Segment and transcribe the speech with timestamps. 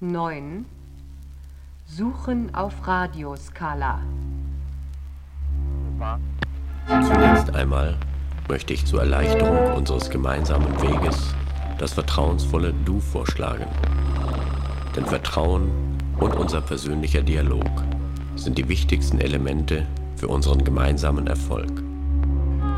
[0.00, 0.66] 9.
[1.86, 4.00] Suchen auf Radioskala.
[6.86, 7.96] Zunächst einmal
[8.46, 11.34] möchte ich zur Erleichterung unseres gemeinsamen Weges
[11.78, 13.64] das vertrauensvolle Du vorschlagen.
[14.94, 15.70] Denn Vertrauen
[16.20, 17.64] und unser persönlicher Dialog
[18.34, 19.86] sind die wichtigsten Elemente
[20.16, 21.70] für unseren gemeinsamen Erfolg.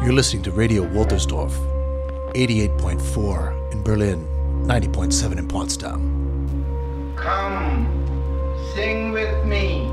[0.04, 1.58] You're listening to Radio Woltersdorf,
[2.34, 4.18] 88.4 in Berlin,
[4.68, 6.17] 90.7 in Potsdam.
[7.22, 7.86] Come,
[8.74, 9.90] sing with me.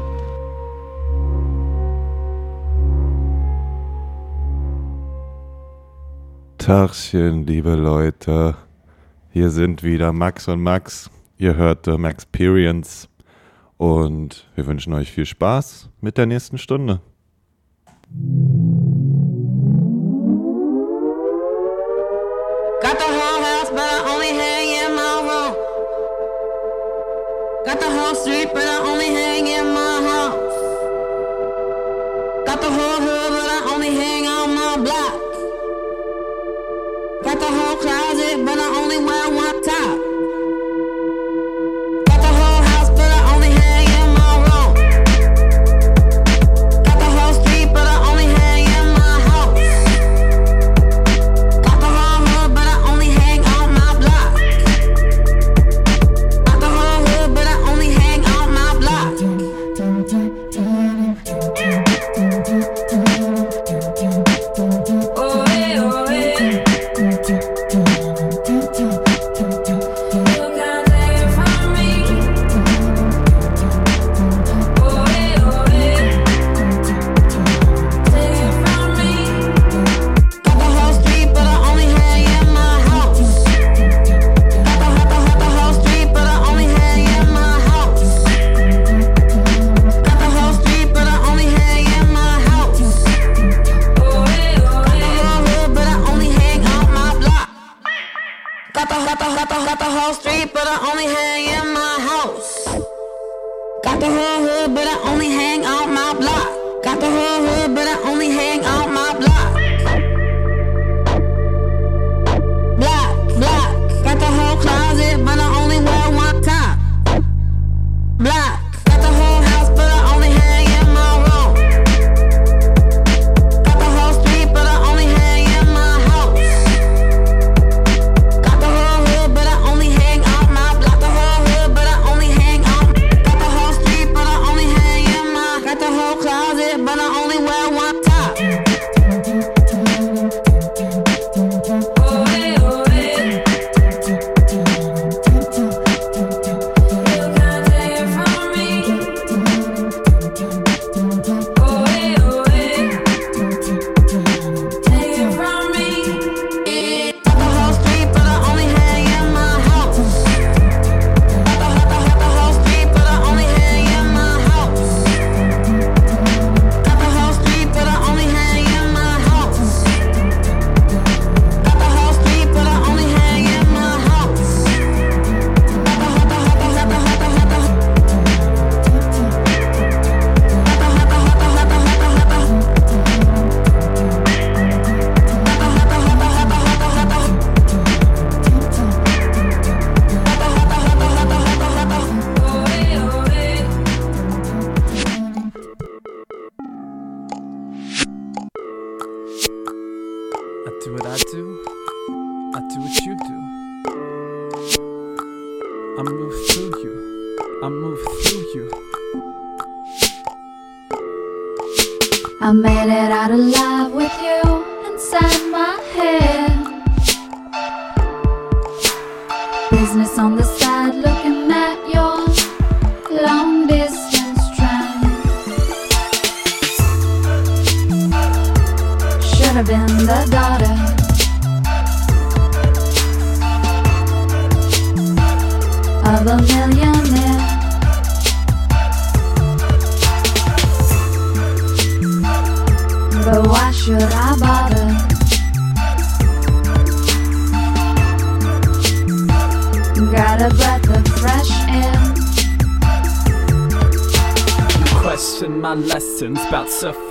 [6.58, 8.56] Tagchen, liebe Leute.
[9.32, 11.10] Hier sind wieder Max und Max.
[11.38, 13.10] Ihr hört The Maxperience.
[13.78, 17.02] Und wir wünschen euch viel Spaß mit der nächsten Stunde.
[28.16, 28.65] Street.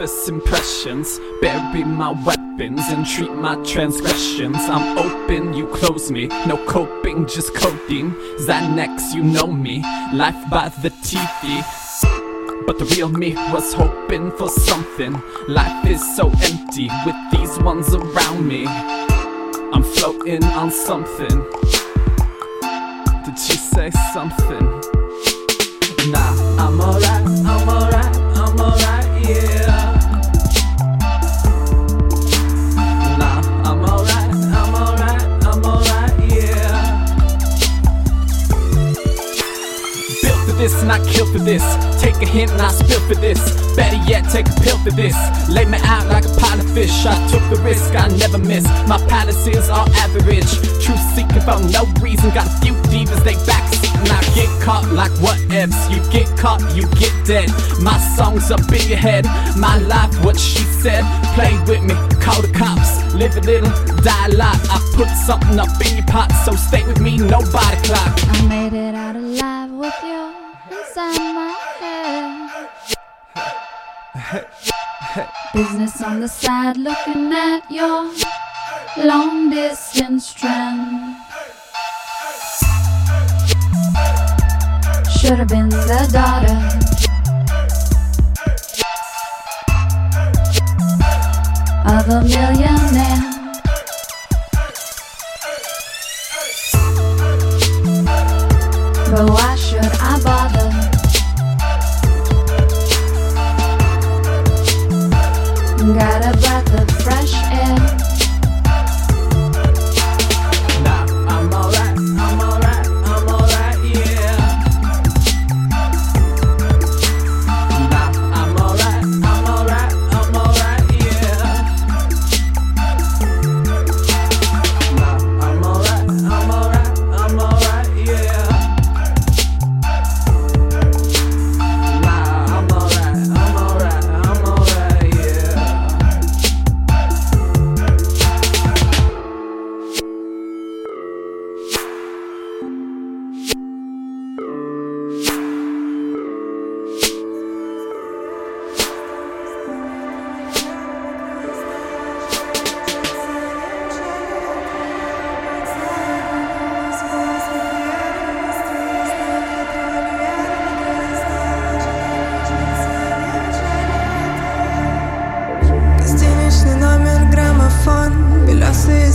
[0.05, 1.19] Impressions.
[1.41, 4.57] Bury my weapons and treat my transgressions.
[4.59, 6.27] I'm open, you close me.
[6.47, 8.13] No coping, just coding.
[8.39, 9.81] Xanax, you know me.
[10.13, 11.65] Life by the TV.
[12.67, 15.21] But the real me was hoping for something.
[15.49, 18.67] Life is so empty with these ones around me.
[18.67, 21.45] I'm floating on something.
[23.25, 24.67] Did she say something?
[26.11, 27.14] Nah, I'm alright,
[41.15, 42.03] this and I for this.
[42.03, 43.41] Take a hint and I spill for this.
[43.77, 45.15] Better yet, take a pill for this.
[45.49, 47.07] Lay me out like a pile of fish.
[47.07, 48.65] I took the risk, I never miss.
[48.89, 50.51] My palaces are average.
[50.83, 52.31] Truth seeking for no reason.
[52.31, 53.95] Got a few divas, they backseat.
[54.01, 55.79] And I get caught like what ifs.
[55.91, 57.49] You get caught, you get dead.
[57.81, 59.25] My songs up in your head.
[59.57, 61.05] My life, what she said.
[61.35, 63.15] Play with me, call the cops.
[63.15, 63.71] Live a little,
[64.03, 64.59] die a lot.
[64.71, 68.13] I put something up in your pot, so stay with me, no body clock.
[68.35, 70.14] I made it out alive with you
[70.97, 71.51] inside my
[71.81, 72.47] head.
[75.53, 78.13] Business on the side, looking at your
[79.05, 81.17] long distance trend.
[85.11, 86.59] Should have been the daughter.
[91.87, 93.31] Of a millionaire.
[99.11, 100.64] But why should I bother?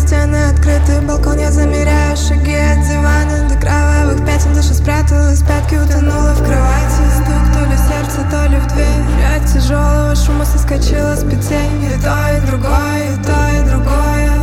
[0.09, 2.55] Стены, открытый балкон Я замеряю шаги.
[2.55, 7.03] От дивана До кровавых пятен душа спряталась Пятки утонула в кровати.
[7.13, 9.37] Стук то ли в сердце, то ли в дверь.
[9.37, 11.69] От тяжелого шума соскочила с петель.
[11.83, 14.38] И то, и другое, и то, и другое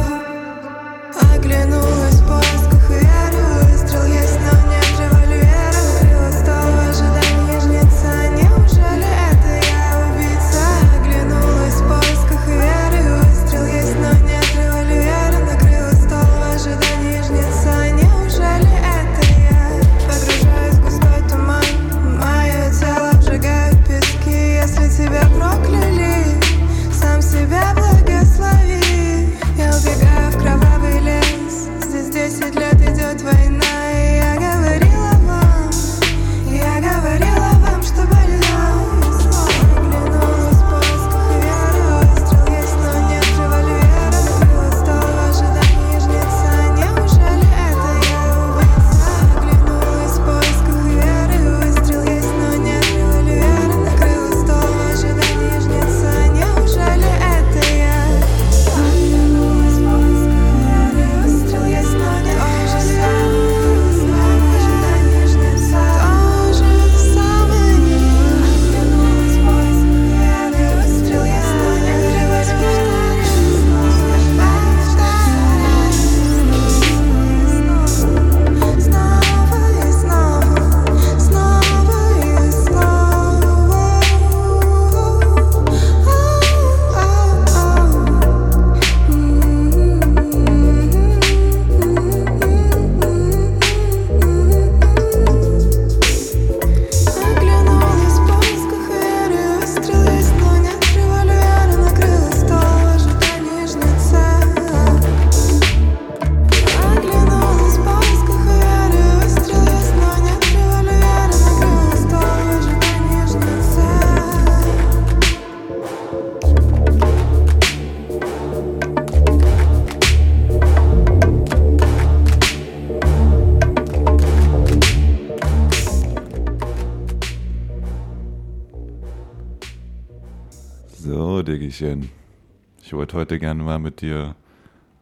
[133.16, 134.34] heute gerne mal mit dir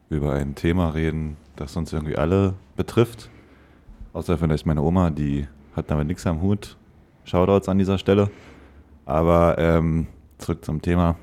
[0.08, 3.28] über ein Thema reden, das uns irgendwie alle betrifft.
[4.12, 6.76] Außer vielleicht meine Oma, die hat damit nichts am Hut.
[7.24, 8.30] Shoutouts an dieser Stelle.
[9.06, 10.06] Aber ähm,
[10.38, 11.16] zurück zum Thema.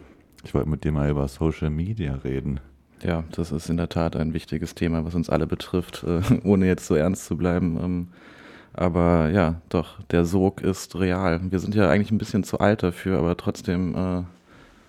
[0.43, 2.59] Ich wollte mit dir mal über Social Media reden.
[3.03, 6.67] Ja, das ist in der Tat ein wichtiges Thema, was uns alle betrifft, äh, ohne
[6.67, 7.79] jetzt so ernst zu bleiben.
[7.81, 8.07] Ähm,
[8.73, 11.39] aber ja, doch, der Sog ist real.
[11.49, 14.23] Wir sind ja eigentlich ein bisschen zu alt dafür, aber trotzdem äh,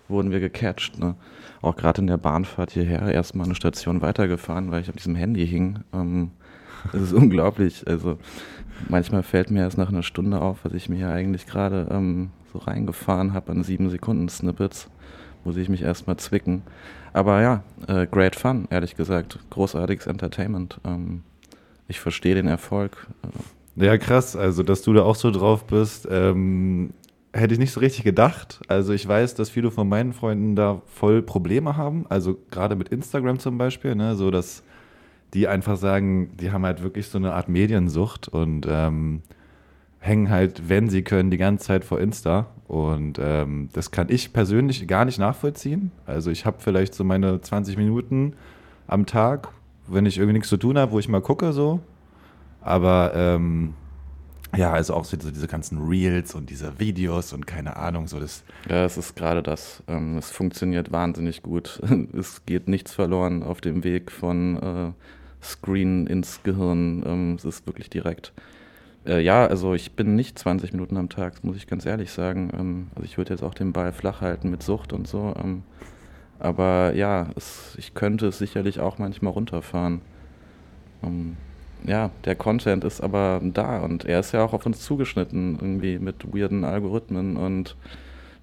[0.08, 0.98] wurden wir gecatcht.
[0.98, 1.14] Ne?
[1.62, 5.46] Auch gerade in der Bahnfahrt hierher erstmal eine Station weitergefahren, weil ich auf diesem Handy
[5.46, 5.78] hing.
[5.94, 6.32] Ähm,
[6.92, 7.86] das ist unglaublich.
[7.86, 8.18] Also
[8.88, 12.30] manchmal fällt mir erst nach einer Stunde auf, was ich mir hier eigentlich gerade ähm,
[12.52, 14.88] so reingefahren habe an sieben Sekunden Snippets.
[15.44, 16.62] Muss ich mich erstmal zwicken.
[17.12, 19.38] Aber ja, äh, great fun, ehrlich gesagt.
[19.50, 20.80] Großartiges Entertainment.
[20.84, 21.22] Ähm,
[21.88, 23.06] ich verstehe den Erfolg.
[23.76, 24.36] Äh, Ja, krass.
[24.36, 26.90] Also, dass du da auch so drauf bist, ähm,
[27.32, 28.60] hätte ich nicht so richtig gedacht.
[28.68, 32.06] Also, ich weiß, dass viele von meinen Freunden da voll Probleme haben.
[32.08, 34.14] Also, gerade mit Instagram zum Beispiel, ne?
[34.16, 34.62] so dass
[35.34, 39.22] die einfach sagen, die haben halt wirklich so eine Art Mediensucht und ähm,
[39.98, 42.48] hängen halt, wenn sie können, die ganze Zeit vor Insta.
[42.68, 45.90] Und ähm, das kann ich persönlich gar nicht nachvollziehen.
[46.06, 48.34] Also, ich habe vielleicht so meine 20 Minuten
[48.86, 49.48] am Tag,
[49.86, 51.80] wenn ich irgendwie nichts zu tun habe, wo ich mal gucke, so.
[52.60, 53.74] Aber ähm,
[54.54, 58.44] ja, also auch so diese, ganzen Reels und diese Videos und keine Ahnung, so das.
[58.68, 59.82] Ja, es ist gerade das.
[59.88, 61.80] Ähm, es funktioniert wahnsinnig gut.
[62.12, 64.92] Es geht nichts verloren auf dem Weg von äh,
[65.42, 67.02] Screen ins Gehirn.
[67.06, 68.32] Ähm, es ist wirklich direkt.
[69.06, 72.50] Äh, ja, also ich bin nicht 20 Minuten am Tag, muss ich ganz ehrlich sagen.
[72.52, 75.34] Ähm, also ich würde jetzt auch den Ball flach halten mit Sucht und so.
[76.38, 80.02] Aber ja, es, ich könnte es sicherlich auch manchmal runterfahren.
[81.02, 81.36] Ähm,
[81.86, 85.98] ja, der Content ist aber da und er ist ja auch auf uns zugeschnitten, irgendwie
[85.98, 87.76] mit weirden Algorithmen und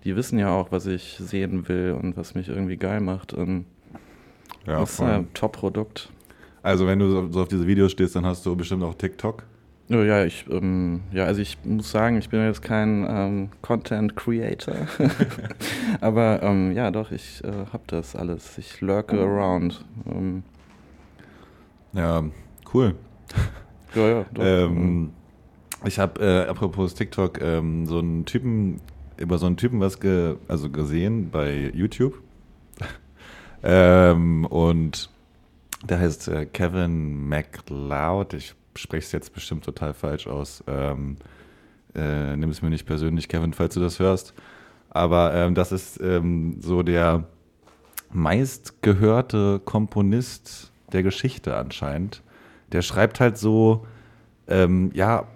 [0.03, 3.33] die wissen ja auch, was ich sehen will und was mich irgendwie geil macht.
[3.33, 3.65] Und
[4.65, 6.09] Ja, das ist ein Top-Produkt.
[6.61, 9.43] Also, wenn du so, auf diese Videos stehst, dann hast du bestimmt auch TikTok.
[9.87, 14.15] Ja, ja, ich, ähm, ja, also ich muss sagen, ich bin jetzt kein ähm, Content
[14.15, 14.75] Creator,
[16.01, 18.57] aber ähm, ja, doch, ich äh, hab das alles.
[18.57, 19.83] Ich lurke around.
[20.05, 20.43] Ähm,
[21.93, 22.23] Ja,
[22.73, 22.95] cool.
[23.95, 24.25] ja, ja.
[24.37, 25.11] Ähm,
[25.85, 28.81] ich habe, äh, apropos TikTok, ähm, so einen Typen,
[29.17, 32.21] über so einen Typen was ge, also gesehen bei YouTube.
[33.63, 35.09] ähm, und
[35.83, 38.33] der heißt äh, Kevin MacLeod.
[38.33, 40.63] Ich spreche es jetzt bestimmt total falsch aus.
[40.67, 41.17] Ähm,
[41.95, 44.33] äh, nimm es mir nicht persönlich, Kevin, falls du das hörst.
[44.89, 47.25] Aber ähm, das ist ähm, so der
[48.11, 52.21] meistgehörte Komponist der Geschichte anscheinend.
[52.71, 53.85] Der schreibt halt so,
[54.47, 55.27] ähm, ja,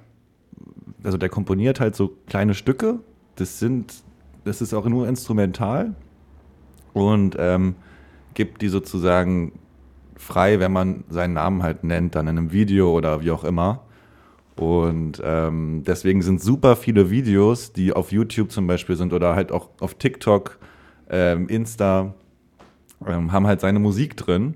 [1.04, 3.00] also der komponiert halt so kleine Stücke.
[3.36, 4.04] Das sind,
[4.44, 5.96] das ist auch nur instrumental
[6.94, 7.76] und ähm,
[8.34, 9.54] gibt die sozusagen
[10.16, 13.82] frei, wenn man seinen Namen halt nennt, dann in einem Video oder wie auch immer.
[14.56, 19.52] Und ähm, deswegen sind super viele Videos, die auf YouTube zum Beispiel sind oder halt
[19.52, 20.60] auch auf TikTok,
[21.10, 22.14] ähm, Insta,
[23.06, 24.54] ähm, haben halt seine Musik drin.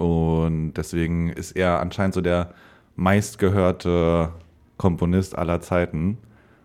[0.00, 2.54] Und deswegen ist er anscheinend so der
[2.96, 4.30] meistgehörte
[4.78, 6.16] Komponist aller Zeiten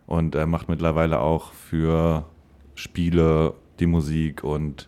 [0.07, 2.23] und er macht mittlerweile auch für
[2.75, 4.87] Spiele die Musik und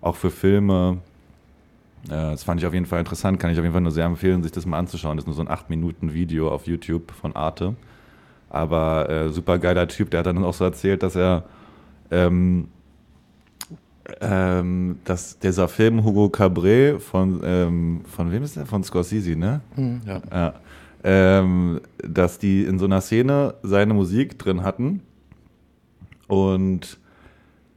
[0.00, 0.98] auch für Filme.
[2.06, 4.06] Äh, Das fand ich auf jeden Fall interessant, kann ich auf jeden Fall nur sehr
[4.06, 5.16] empfehlen, sich das mal anzuschauen.
[5.16, 7.76] Das ist nur so ein 8-Minuten-Video auf YouTube von Arte.
[8.50, 11.44] Aber äh, super geiler Typ, der hat dann auch so erzählt, dass er
[12.10, 12.66] ähm,
[14.20, 18.66] ähm, dass dieser Film Hugo Cabret von, ähm, von wem ist der?
[18.66, 19.60] Von Scorsese, ne?
[19.74, 20.22] Hm, ja.
[20.30, 20.54] Ja.
[21.04, 25.02] Ähm, dass die in so einer Szene seine Musik drin hatten
[26.26, 26.98] und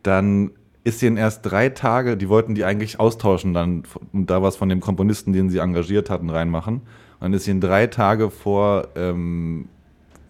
[0.03, 0.51] dann
[0.83, 3.83] ist ihnen erst drei Tage, die wollten die eigentlich austauschen dann
[4.13, 6.75] und da was von dem Komponisten, den sie engagiert hatten, reinmachen.
[6.75, 9.67] Und dann ist ihnen drei Tage vor ähm,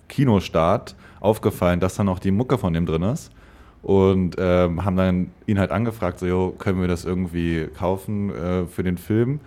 [0.07, 3.31] Kinostart aufgefallen, dass da noch die Mucke von dem drin ist.
[3.81, 8.65] Und ähm, haben dann ihn halt angefragt, so, jo, können wir das irgendwie kaufen äh,
[8.65, 9.39] für den Film?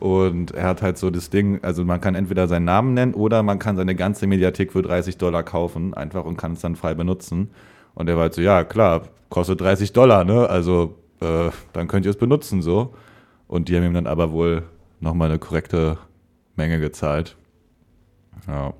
[0.00, 3.42] Und er hat halt so das Ding, also man kann entweder seinen Namen nennen oder
[3.42, 6.94] man kann seine ganze Mediathek für 30 Dollar kaufen, einfach und kann es dann frei
[6.94, 7.50] benutzen.
[7.94, 10.48] Und er war halt so, ja, klar, kostet 30 Dollar, ne?
[10.48, 12.94] Also äh, dann könnt ihr es benutzen, so.
[13.48, 14.62] Und die haben ihm dann aber wohl
[15.00, 15.98] nochmal eine korrekte
[16.56, 17.36] Menge gezahlt.
[18.46, 18.72] Ja.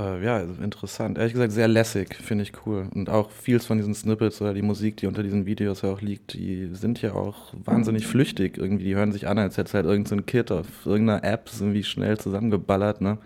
[0.00, 1.18] Äh, ja, interessant.
[1.18, 2.88] Ehrlich gesagt, sehr lässig, finde ich cool.
[2.94, 6.00] Und auch vieles von diesen Snippets oder die Musik, die unter diesen Videos ja auch
[6.00, 8.84] liegt, die sind ja auch wahnsinnig flüchtig irgendwie.
[8.84, 11.50] Die hören sich an, als hätte es halt irgendein so ein Kit auf irgendeiner App
[11.58, 13.18] irgendwie schnell zusammengeballert, ne?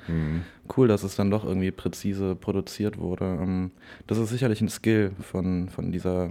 [0.77, 3.25] Cool, dass es dann doch irgendwie präzise produziert wurde.
[3.25, 3.71] Ähm,
[4.07, 6.31] das ist sicherlich ein Skill von, von dieser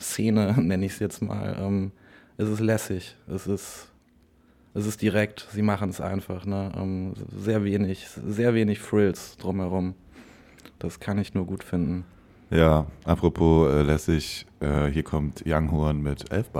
[0.00, 1.92] Szene, nenne ich es jetzt mal, ähm,
[2.36, 3.92] es ist lässig, es ist,
[4.74, 6.72] es ist direkt, sie machen es einfach, ne?
[6.76, 9.94] ähm, sehr wenig, sehr wenig Frills drumherum.
[10.78, 12.04] Das kann ich nur gut finden.
[12.50, 16.50] Ja, apropos äh, lässig, äh, hier kommt Young Horn mit 11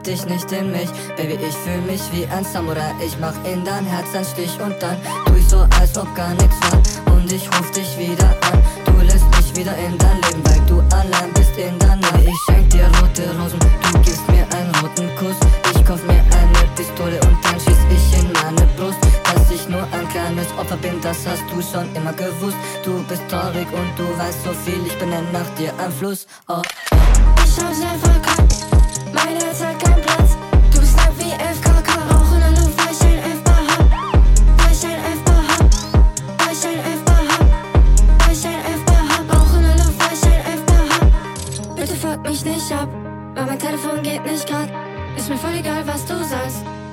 [0.00, 0.88] verlieb dich nicht in mich.
[1.16, 2.92] Baby, ich fühl mich wie ein Samurai.
[3.04, 6.30] Ich mach in dein Herz einen Stich und dann tu ich so, als ob gar
[6.30, 7.14] nichts war.
[7.14, 8.62] Und ich ruf dich wieder an.
[8.86, 12.30] Du lässt mich wieder in dein Leben, weil du allein bist in der Nähe.
[12.30, 15.36] Ich schenk dir rote Rosen, du gibst mir einen roten Kuss.
[15.74, 18.98] Ich kauf mir eine Pistole und dann schieß ich in meine Brust.
[19.24, 22.56] Dass ich nur ein kleines Opfer bin, das hast du schon immer gewusst.
[22.84, 26.26] Du bist traurig und du weißt so viel, ich benenn nach dir ein Fluss.
[26.48, 26.62] Oh.
[27.44, 28.69] Ich hab sehr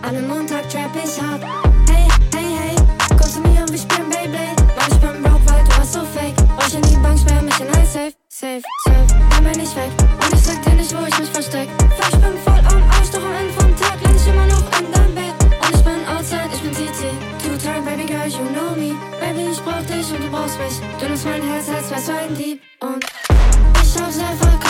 [0.08, 1.44] An einem Montag trap ich hart.
[1.90, 2.76] Hey, hey, hey,
[3.10, 4.64] komm zu mir und wir spielen Beyblade.
[4.78, 5.27] Mann, ich bin
[6.68, 8.14] Euch in die Bank, sperr mich in ein Safe.
[8.28, 9.90] Safe, safe, dann bin ich weg.
[10.20, 11.70] Und ich sag dir nicht, wo ich mich versteck.
[11.96, 14.66] Fuck, ich bin voll am Arsch, doch am Ende vom Tag lieg ich immer noch
[14.78, 15.36] in deinem Bett.
[15.40, 17.02] Und ich bin outside, ich bin TT.
[17.42, 18.96] Two-Turn, Baby Girl, you know me.
[19.22, 20.82] Baby, ich brauch dich und du brauchst mich.
[21.00, 22.62] Du nimmst mein Herz, als wärst du ein Dieb.
[22.82, 23.06] Und
[23.82, 24.67] ich hab sehr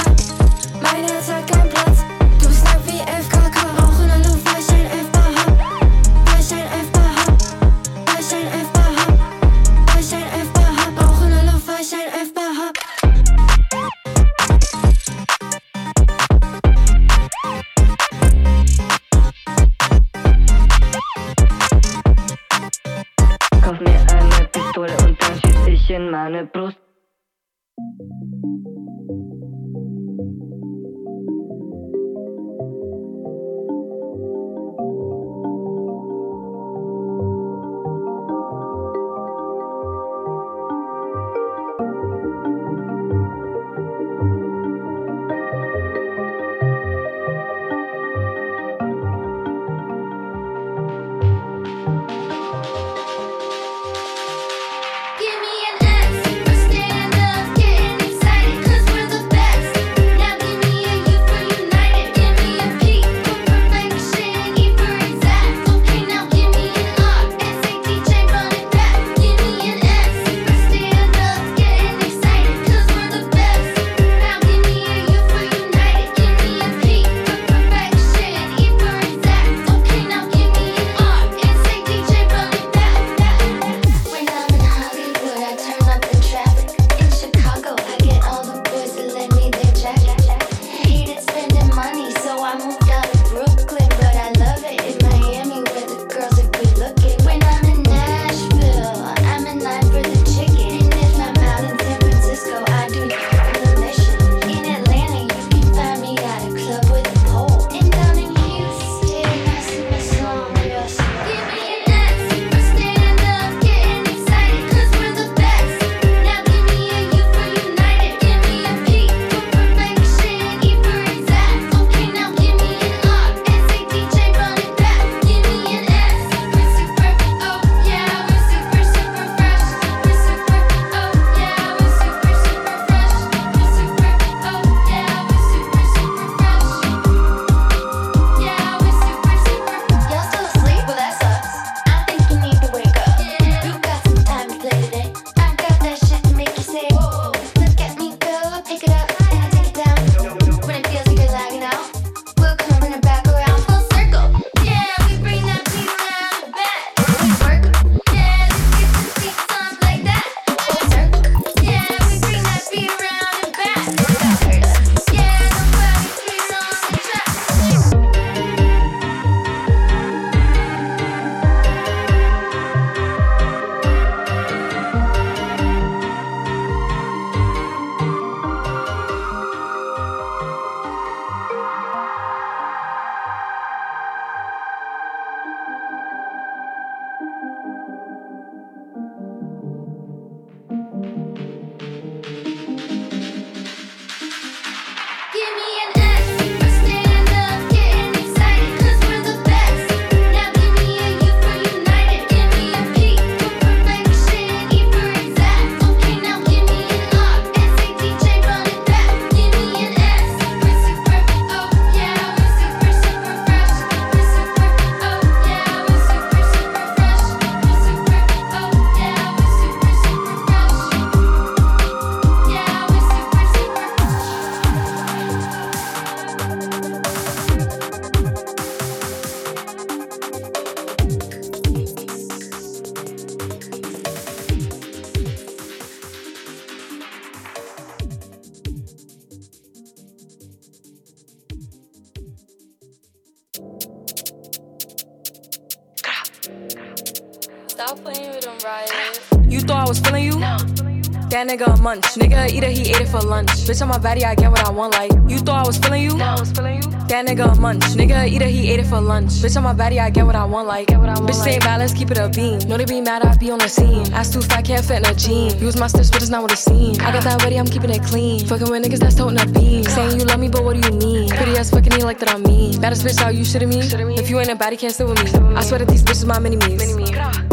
[251.48, 252.04] That nigga a munch.
[252.20, 253.52] Nigga eat it, he ate it for lunch.
[253.64, 254.92] Bitch on my body, I get what I want.
[254.92, 256.20] Like you thought I was feeling you?
[256.20, 256.90] I was feeling you.
[257.08, 257.84] That nigga a munch.
[257.96, 259.30] Nigga eat it, he ate it for lunch.
[259.40, 260.68] Bitch on my body, I get what I want.
[260.68, 262.60] Like bitch say bad, let's keep it a beam.
[262.68, 264.12] Know they be mad, I be on the scene.
[264.12, 265.58] Ass too fat, can't fit in a jean.
[265.58, 267.00] Use my steps, but it's not what it seems.
[267.00, 268.46] I got that ready, I'm keeping it clean.
[268.46, 269.86] Fucking with niggas that's toting a beam.
[269.86, 271.30] Saying you love me, but what do you mean?
[271.30, 272.78] Pretty ass fucking ain't like that I mean.
[272.82, 273.80] Baddest bitch out, you shitting me?
[274.20, 275.56] If you ain't a baddie, can't sit with me.
[275.56, 277.47] I swear that these bitches my mini me's.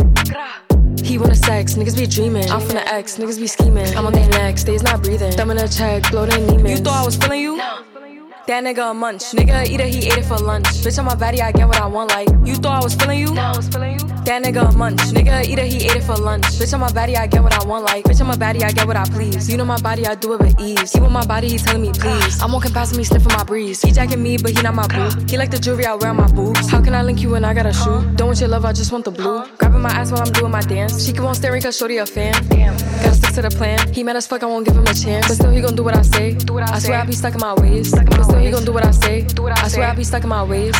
[1.14, 2.50] He wanna sex, niggas be dreaming.
[2.50, 3.87] I'm from the X, niggas be scheming.
[3.96, 5.31] I'm on their necks, they's not breathing.
[5.31, 6.68] Thumb in a check, blow their Neiman.
[6.68, 7.57] You thought I was feeling you?
[7.57, 9.22] That nigga a munch.
[9.31, 10.66] Nigga eat it, he ate it for lunch.
[10.83, 12.11] Bitch on my body, I get what I want.
[12.11, 13.33] Like you thought I was feeling you?
[13.33, 14.13] No, I was feeling you.
[14.25, 15.01] That nigga a munch.
[15.13, 16.45] Nigga eat it, he ate it for lunch.
[16.57, 17.85] Bitch on my body, I get what I want.
[17.85, 19.51] Like bitch on my body, I get what I please.
[19.51, 20.93] You know my body, I do it with ease.
[20.95, 22.41] He want my body, he telling me please.
[22.41, 23.83] I'm walking past him, he sniffing my breeze.
[23.83, 25.11] He jacking me, but he not my boo.
[25.29, 26.71] He like the jewelry I wear on my boobs.
[26.71, 28.01] How can I link you when I got a shoe?
[28.17, 29.45] Don't want your love, I just want the blue.
[29.59, 31.05] Grabbing my ass while I'm doing my dance.
[31.05, 32.33] She keep on staring cause shorty a fan.
[32.49, 32.73] Damn.
[33.03, 33.93] Gotta stick to the plan.
[33.93, 35.29] He mad as fuck, I won't give him a chance.
[35.29, 36.33] But still he gon' do what I say.
[36.33, 37.91] Do what I swear I be stuck in my ways.
[37.93, 39.23] But still he gon' do what I say.
[39.23, 40.75] Do what I swear I be stuck in my ways.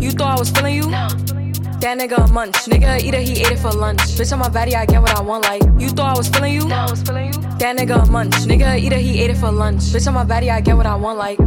[0.00, 1.37] You thought I was feeling you?
[1.80, 2.56] That nigga a munch.
[2.66, 4.00] Nigga eat it, he ate it for lunch.
[4.18, 5.44] Bitch on my body, I get what I want.
[5.44, 6.68] Like you thought I was feeling you?
[6.68, 7.40] I was feeling you.
[7.58, 8.34] That nigga a munch.
[8.50, 9.82] Nigga eat it, he ate it for lunch.
[9.82, 11.18] Bitch on my body, I get what I want.
[11.18, 11.38] Like.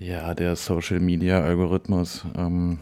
[0.00, 2.24] Ja, der Social Media Algorithmus.
[2.36, 2.80] Ähm,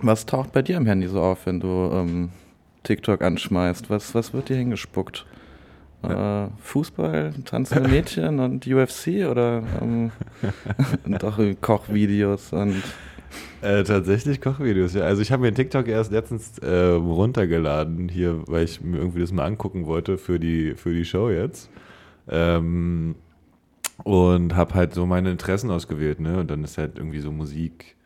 [0.00, 2.30] was taucht bei dir am Handy so auf, wenn du ähm,
[2.88, 3.90] TikTok anschmeißt?
[3.90, 5.26] Was, was wird dir hingespuckt?
[6.02, 10.10] Äh, Fußball, tanzende Mädchen und UFC oder ähm,
[11.18, 12.82] doch Kochvideos und
[13.60, 15.02] Äh, tatsächlich Kochvideos, ja.
[15.02, 19.32] Also ich habe mir TikTok erst letztens äh, runtergeladen hier, weil ich mir irgendwie das
[19.32, 21.68] mal angucken wollte für die, für die Show jetzt.
[22.26, 23.16] Ähm,
[24.04, 26.38] und habe halt so meine Interessen ausgewählt, ne?
[26.38, 27.96] Und dann ist halt irgendwie so Musik,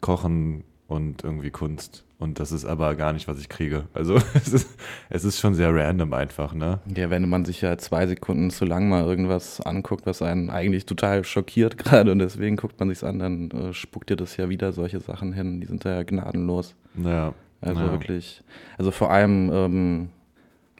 [0.00, 2.04] Kochen und irgendwie Kunst.
[2.18, 3.84] Und das ist aber gar nicht, was ich kriege.
[3.92, 4.78] Also es ist,
[5.10, 6.80] es ist schon sehr random einfach, ne?
[6.96, 10.86] Ja, wenn man sich ja zwei Sekunden zu lang mal irgendwas anguckt, was einen eigentlich
[10.86, 14.48] total schockiert gerade und deswegen guckt man sich's an, dann äh, spuckt dir das ja
[14.48, 15.60] wieder solche Sachen hin.
[15.60, 16.74] Die sind da ja gnadenlos.
[17.02, 17.34] Ja.
[17.60, 17.92] Also ja.
[17.92, 18.42] wirklich.
[18.78, 20.08] Also vor allem ähm,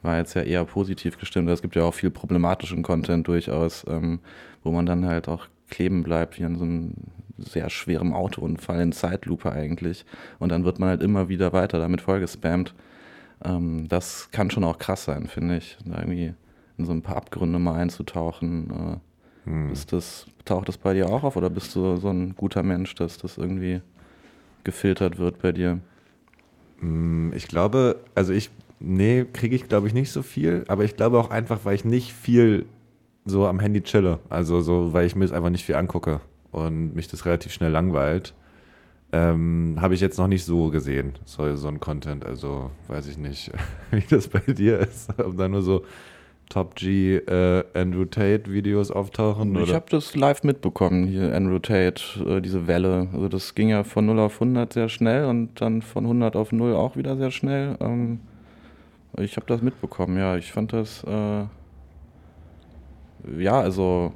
[0.03, 1.51] war jetzt ja eher positiv gestimmt.
[1.51, 4.21] Es gibt ja auch viel problematischen Content durchaus, ähm,
[4.63, 6.95] wo man dann halt auch kleben bleibt, wie an so einem
[7.39, 10.05] sehr schwerem Autounfall in Zeitlupe eigentlich.
[10.39, 12.75] Und dann wird man halt immer wieder weiter damit vollgespammt.
[13.45, 15.77] Ähm, das kann schon auch krass sein, finde ich.
[15.85, 16.35] Da irgendwie
[16.79, 18.71] in so ein paar Abgründe mal einzutauchen.
[18.71, 18.97] Äh,
[19.49, 19.71] Hm.
[19.73, 22.97] ist das, taucht das bei dir auch auf oder bist du so ein guter Mensch,
[22.97, 23.81] dass das irgendwie
[24.65, 25.79] gefiltert wird bei dir?
[26.81, 30.97] Mm, Ich glaube, also ich, nee, kriege ich glaube ich nicht so viel, aber ich
[30.97, 32.67] glaube auch einfach, weil ich nicht viel
[33.25, 34.19] so am Handy chille.
[34.29, 36.21] Also so, weil ich mir das einfach nicht viel angucke
[36.57, 38.35] und mich das relativ schnell langweilt.
[39.13, 42.25] Ähm, Habe ich jetzt noch nicht so gesehen, so, so ein Content.
[42.25, 43.53] Also weiß ich nicht,
[43.91, 45.11] wie das bei dir ist.
[45.19, 45.85] Ob da nur so
[46.49, 49.55] Top G äh, Andrew Tate Videos auftauchen?
[49.63, 53.09] Ich habe das live mitbekommen, hier Andrew Tate, äh, diese Welle.
[53.13, 56.53] Also das ging ja von 0 auf 100 sehr schnell und dann von 100 auf
[56.53, 57.77] 0 auch wieder sehr schnell.
[57.81, 58.21] Ähm,
[59.19, 60.37] ich habe das mitbekommen, ja.
[60.37, 61.45] Ich fand das, äh,
[63.39, 64.13] ja, also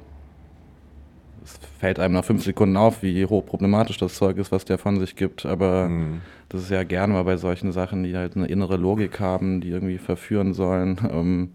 [1.43, 4.99] es fällt einem nach fünf Sekunden auf, wie hochproblematisch das Zeug ist, was der von
[4.99, 5.45] sich gibt.
[5.45, 6.21] Aber Mhm.
[6.49, 9.69] das ist ja gerne mal bei solchen Sachen, die halt eine innere Logik haben, die
[9.69, 10.97] irgendwie verführen sollen.
[11.11, 11.49] Ähm,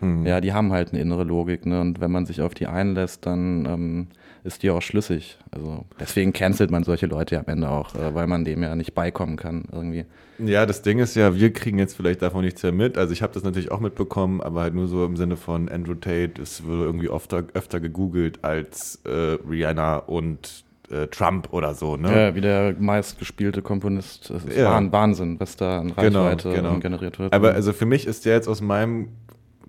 [0.00, 0.26] Mhm.
[0.26, 1.80] ja, die haben halt eine innere Logik, ne?
[1.80, 4.06] Und wenn man sich auf die einlässt, dann ähm,
[4.44, 5.38] ist die auch schlüssig.
[5.50, 8.74] Also deswegen cancelt man solche Leute ja am Ende auch, äh, weil man dem ja
[8.76, 10.04] nicht beikommen kann irgendwie.
[10.38, 12.98] Ja, das Ding ist ja, wir kriegen jetzt vielleicht davon nichts mehr mit.
[12.98, 15.94] Also ich habe das natürlich auch mitbekommen, aber halt nur so im Sinne von Andrew
[15.94, 16.42] Tate.
[16.42, 22.14] Es wurde irgendwie öfter, öfter gegoogelt als äh, Rihanna und äh, Trump oder so, ne?
[22.14, 24.28] Ja, wie der meistgespielte Komponist.
[24.30, 24.70] Das ist Ja.
[24.72, 26.74] Wahn- Wahnsinn, was da an Genau, Reichweite genau.
[26.74, 27.32] ähm, generiert wird.
[27.32, 29.08] Aber also für mich ist der jetzt aus meinem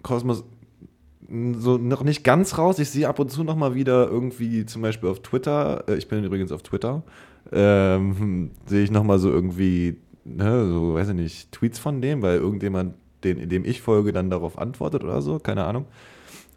[0.08, 0.43] Kosmos
[1.30, 2.80] so noch nicht ganz raus.
[2.80, 6.08] Ich sehe ab und zu noch mal wieder irgendwie zum Beispiel auf Twitter, äh, ich
[6.08, 7.04] bin übrigens auf Twitter,
[7.52, 12.22] ähm, sehe ich noch mal so irgendwie, ne, so weiß ich nicht, Tweets von dem,
[12.22, 15.86] weil irgendjemand, den, dem ich folge, dann darauf antwortet oder so, keine Ahnung.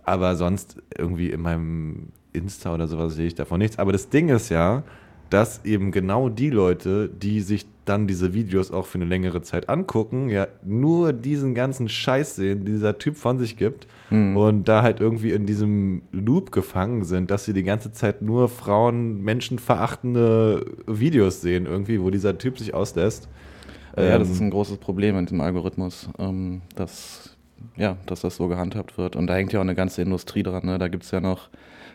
[0.05, 3.79] Aber sonst irgendwie in meinem Insta oder sowas sehe ich davon nichts.
[3.79, 4.83] Aber das Ding ist ja,
[5.31, 9.69] dass eben genau die Leute, die sich dann diese Videos auch für eine längere Zeit
[9.69, 14.37] angucken, ja nur diesen ganzen Scheiß sehen, den dieser Typ von sich gibt Mhm.
[14.37, 18.49] und da halt irgendwie in diesem Loop gefangen sind, dass sie die ganze Zeit nur
[18.49, 23.29] Frauen, menschenverachtende Videos sehen, irgendwie, wo dieser Typ sich auslässt.
[23.97, 27.37] ja, das Ähm, ist ein großes Problem mit dem Algorithmus, ähm, dass
[27.77, 29.17] ja, dass das so gehandhabt wird.
[29.17, 30.65] Und da hängt ja auch eine ganze Industrie dran.
[30.65, 30.79] Ne?
[30.79, 31.51] Da gibt es ja noch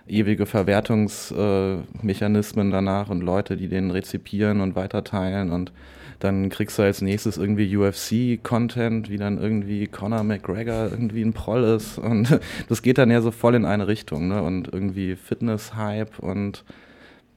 [0.08, 5.72] ewige Verwertungsmechanismen danach und Leute, die den rezipieren und weiterteilen und
[6.20, 11.63] dann kriegst du als nächstes irgendwie UFC-Content, wie dann irgendwie Conor McGregor irgendwie ein Proll
[11.63, 12.39] ist und
[12.70, 14.41] das geht dann ja so voll in eine Richtung ne?
[14.41, 16.63] und irgendwie Fitness-Hype und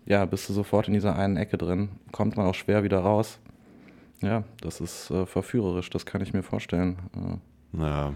[0.06, 3.38] ja, bist du sofort in dieser einen Ecke drin, kommt man auch schwer wieder raus.
[4.20, 6.96] Ja, das ist äh, verführerisch, das kann ich mir vorstellen.
[7.14, 8.12] Äh, Ja.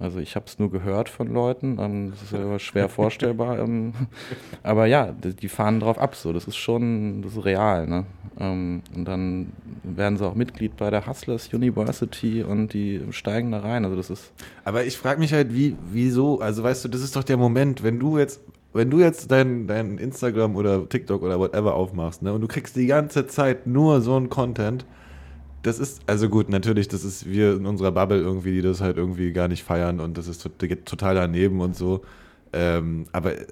[0.00, 3.58] Also ich habe es nur gehört von Leuten, ähm, das ist ja schwer vorstellbar.
[3.58, 3.92] Ähm,
[4.62, 7.86] aber ja, die, die fahren drauf ab, so das ist schon, das ist real.
[7.88, 8.06] Ne?
[8.38, 13.58] Ähm, und dann werden sie auch Mitglied bei der Hustlers University und die steigen da
[13.58, 13.84] rein.
[13.84, 14.32] Also das ist
[14.64, 17.82] Aber ich frage mich halt, wie, wieso, also weißt du, das ist doch der Moment,
[17.82, 18.40] wenn du jetzt,
[18.72, 22.76] wenn du jetzt dein, dein Instagram oder TikTok oder whatever aufmachst, ne, und du kriegst
[22.76, 24.86] die ganze Zeit nur so einen Content,
[25.68, 28.96] das ist, also gut, natürlich, das ist wir in unserer Bubble irgendwie, die das halt
[28.96, 30.48] irgendwie gar nicht feiern und das ist
[30.84, 32.02] total daneben und so.
[32.52, 33.46] Ähm, aber äh,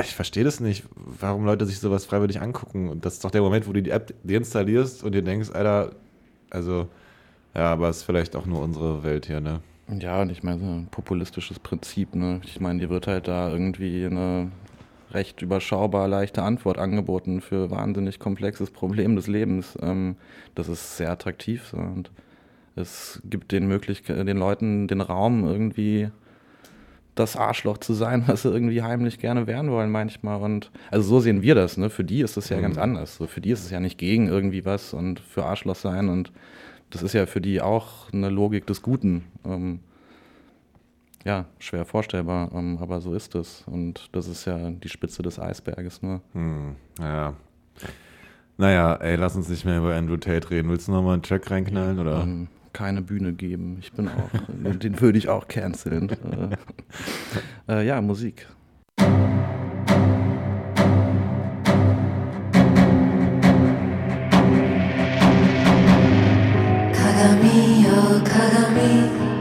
[0.00, 2.88] ich verstehe das nicht, warum Leute sich sowas freiwillig angucken.
[2.88, 5.96] Und das ist doch der Moment, wo du die App deinstallierst und dir denkst, Alter,
[6.50, 6.88] also,
[7.54, 9.60] ja, aber es ist vielleicht auch nur unsere Welt hier, ne?
[9.88, 12.40] Ja, und ich meine, so ein populistisches Prinzip, ne?
[12.44, 14.52] Ich meine, dir wird halt da irgendwie eine
[15.12, 19.76] recht überschaubar leichte Antwort angeboten für wahnsinnig komplexes Problem des Lebens.
[19.80, 20.16] Ähm,
[20.54, 22.10] das ist sehr attraktiv und
[22.74, 26.10] es gibt den Möglichkeit, den Leuten den Raum irgendwie
[27.14, 30.40] das Arschloch zu sein, was sie irgendwie heimlich gerne werden wollen manchmal.
[30.40, 31.90] Und also so sehen wir das, ne?
[31.90, 33.16] Für die ist das ja ganz anders.
[33.16, 36.32] So, für die ist es ja nicht gegen irgendwie was und für Arschloch sein und
[36.90, 39.24] das ist ja für die auch eine Logik des Guten.
[39.44, 39.80] Ähm,
[41.26, 43.64] ja, schwer vorstellbar, ähm, aber so ist es.
[43.66, 46.20] Und das ist ja die Spitze des Eisberges nur.
[46.32, 47.34] Hm, ja.
[48.56, 50.70] Naja, ey, lass uns nicht mehr über Andrew Tate reden.
[50.70, 52.22] Willst du nochmal einen Check reinknallen, oder?
[52.22, 53.78] Ähm, keine Bühne geben.
[53.80, 54.30] Ich bin auch,
[54.78, 56.10] den würde ich auch canceln.
[57.66, 58.46] äh, äh ja, Musik.
[66.92, 69.35] Kagami, oh Kagami.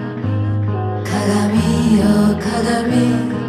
[1.26, 2.06] 鏡よ
[2.40, 3.45] 鏡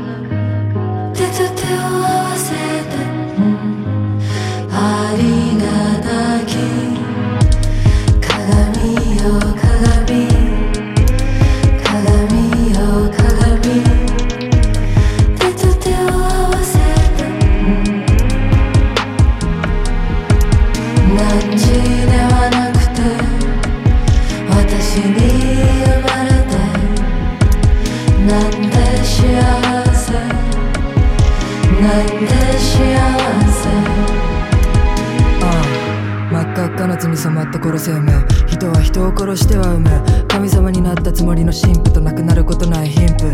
[37.77, 38.13] 殺せめ
[38.47, 40.27] 人は人を殺しては産む。
[40.29, 43.31] 神様になったつもりの神父と亡くなることない貧富。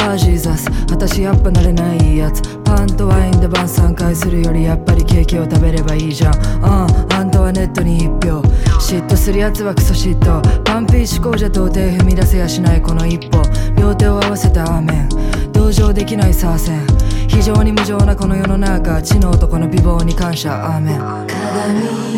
[0.00, 0.68] ああジーザス。
[0.90, 2.42] 私やっぱなれないやつ。
[2.64, 6.34] パンとワインで晩餐会するよりやっぱりケーキを食べればいいじゃん。
[6.64, 8.40] あああんたはネットに一票。
[8.78, 10.40] 嫉妬するやつはクソ嫉妬。
[10.62, 13.42] パンピー思考じゃ到底踏み出せやしないこの一歩。
[13.76, 15.08] 両手を合わせてアーメン。
[15.52, 16.86] 同情できないサーセン。
[17.26, 19.02] 非常に無情なこの世の中。
[19.02, 20.54] 知の男の美貌に感謝。
[20.54, 20.98] アーメン。
[20.98, 21.26] 鏡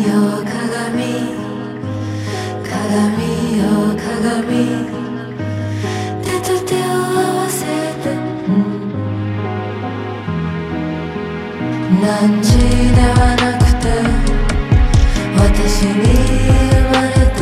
[0.03, 1.42] よ鏡。
[2.93, 2.99] よ
[3.97, 4.85] 鏡。
[6.21, 7.65] 手と手を合わせ
[8.03, 8.05] て。
[8.47, 8.53] うん
[12.01, 12.05] 何
[12.41, 12.47] 時
[12.93, 13.85] ではなくて。
[15.37, 15.97] 私に
[16.69, 17.41] 生まれて。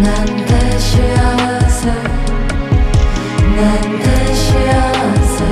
[0.00, 0.90] なんて幸
[1.68, 1.80] せ。
[3.56, 4.46] なんて幸
[5.26, 5.42] せ。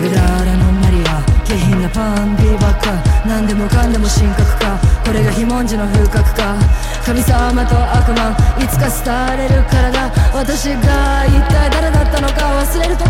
[0.00, 1.10] グラーラのマリア。
[1.44, 2.86] 下品なパンビーバッカ。
[3.26, 6.54] 何でもかんでも神格化これが非文字の風格か。
[7.02, 10.12] 神様と悪魔いつか廃れる体。
[10.34, 13.07] 私が一体誰だったのか忘れると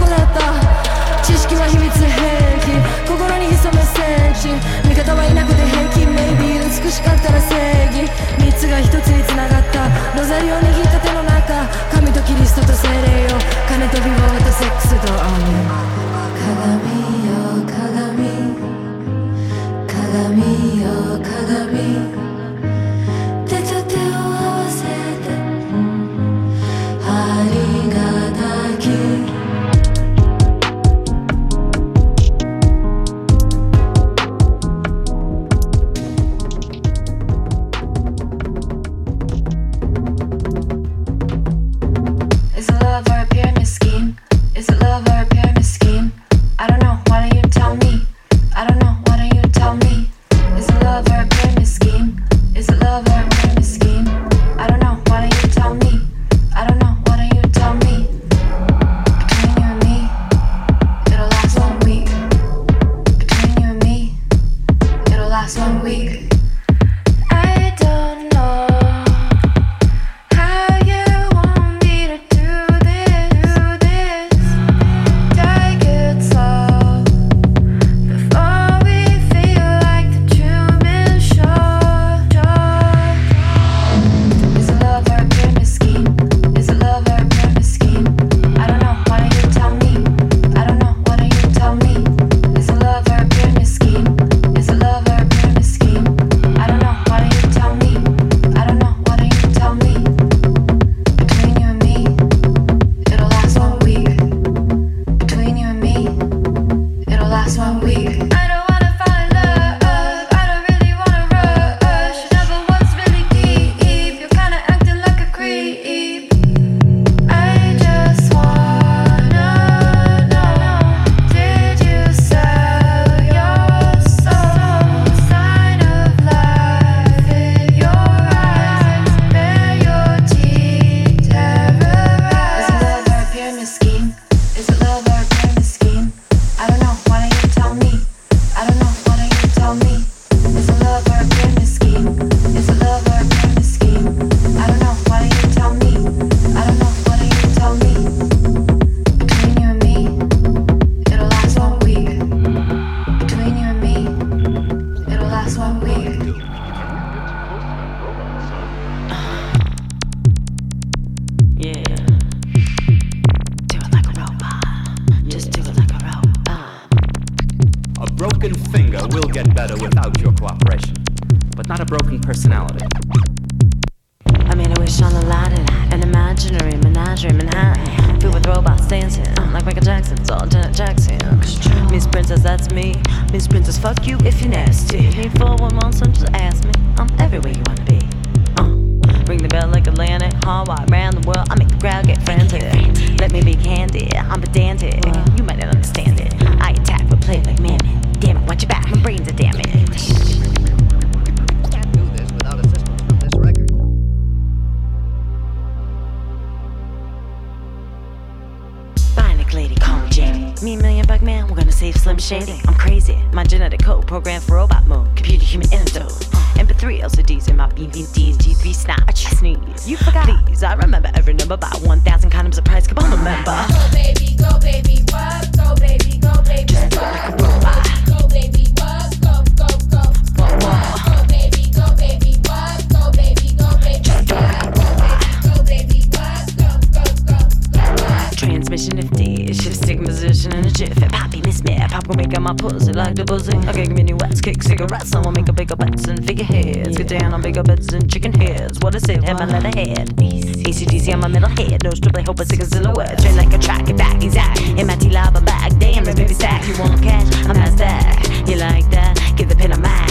[242.49, 243.61] my pussy like the buzzing.
[243.69, 245.15] I kick minuets, kick cigarettes.
[245.15, 246.96] I'ma make a bigger bets and figureheads.
[246.96, 248.79] Get down on bigger beds and chicken heads.
[248.81, 249.23] What is it?
[249.25, 250.17] Have my letter head.
[250.17, 251.85] ACDC on my middle head.
[251.85, 253.21] No strip, hope I sick a silhouette.
[253.21, 254.61] Train like a track, it back, exact.
[254.79, 255.79] In my T-lava bag.
[255.79, 256.67] Damn, this baby stack.
[256.67, 257.29] You want cash?
[257.44, 258.27] I'm not stack.
[258.49, 259.35] You like that?
[259.37, 260.09] Give the pin a mac.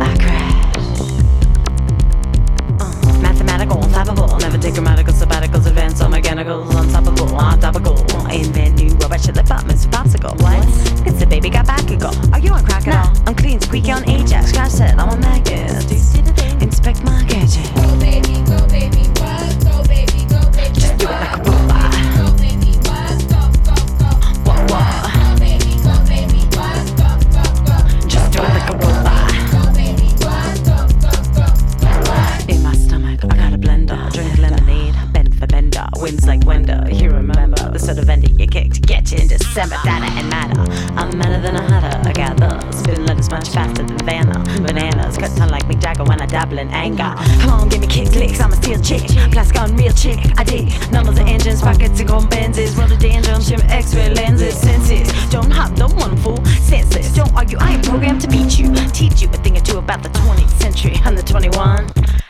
[0.00, 0.64] I crash.
[2.80, 4.38] Uh, mathematical, unstoppable.
[4.38, 7.98] Never take grammatical sabbaticals, advanced or mechanicals, unstoppable, on topical.
[12.78, 13.22] Are you on crack at all?
[13.26, 14.52] I'm clean, squeaky on Ajax.
[14.52, 15.20] Crash said I'm on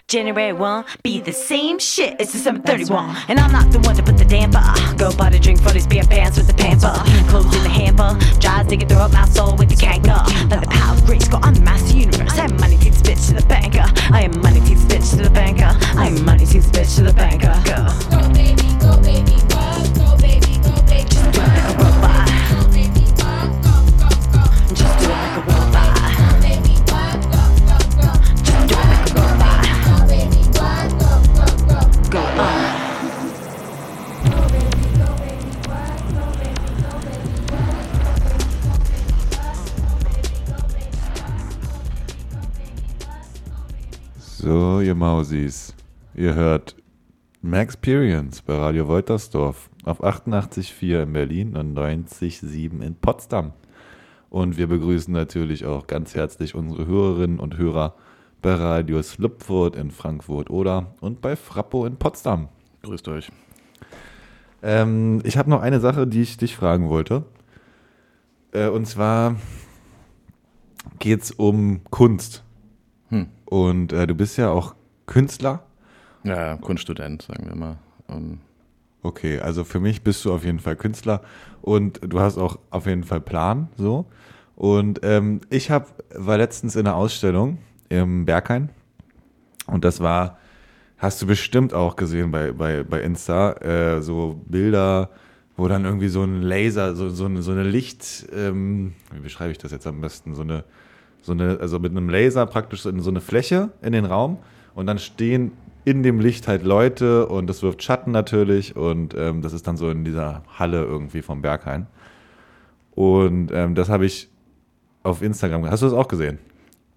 [0.09, 3.15] January 1 be the same shit as December 31.
[3.29, 4.65] And I'm not the one to put the damper.
[4.97, 6.97] Go buy the drink for these beer pants with the pamper.
[7.29, 8.17] Clothes in the hamper.
[8.41, 10.17] Dries digging through up my soul with the canker.
[10.49, 11.39] Let the power of grace go.
[11.43, 12.33] I'm the master universe.
[12.39, 13.85] I am money takes bitch to the banker.
[14.11, 14.98] I am money takes bitch
[46.19, 46.75] ihr hört
[47.43, 53.53] Maxperience bei Radio Woltersdorf auf 88,4 in Berlin und 90,7 in Potsdam.
[54.29, 57.95] Und wir begrüßen natürlich auch ganz herzlich unsere Hörerinnen und Hörer
[58.43, 62.49] bei Radio Slupfurt in Frankfurt oder und bei Frappo in Potsdam.
[62.83, 63.31] Grüßt euch.
[64.63, 67.25] Ähm, ich habe noch eine Sache, die ich dich fragen wollte.
[68.51, 69.37] Äh, und zwar
[70.99, 72.43] geht es um Kunst.
[73.11, 73.29] Hm.
[73.45, 74.75] Und äh, du bist ja auch
[75.07, 75.68] Künstler.
[76.25, 77.77] Ja, Kunststudent, sagen wir mal.
[78.09, 78.41] Ähm,
[79.03, 81.23] Okay, also für mich bist du auf jeden Fall Künstler
[81.63, 84.07] und du hast auch auf jeden Fall Plan, so.
[84.57, 87.59] Und ähm, ich hab, war letztens in einer Ausstellung
[87.89, 88.71] im Berghain
[89.67, 90.39] und das war,
[90.99, 95.11] hast du bestimmt auch gesehen bei, bei, bei Insta, äh, so Bilder,
[95.57, 99.53] wo dann irgendwie so ein Laser, so, so, eine, so eine Licht, ähm, wie beschreibe
[99.53, 100.65] ich das jetzt am besten, so eine,
[101.23, 104.39] so eine, also mit einem Laser praktisch in so eine Fläche in den Raum
[104.75, 105.53] und dann stehen
[105.85, 109.77] in dem Licht halt Leute und das wirft Schatten natürlich und ähm, das ist dann
[109.77, 111.87] so in dieser Halle irgendwie vom Berghain.
[112.95, 114.29] Und ähm, das habe ich
[115.03, 115.71] auf Instagram.
[115.71, 116.39] Hast du das auch gesehen?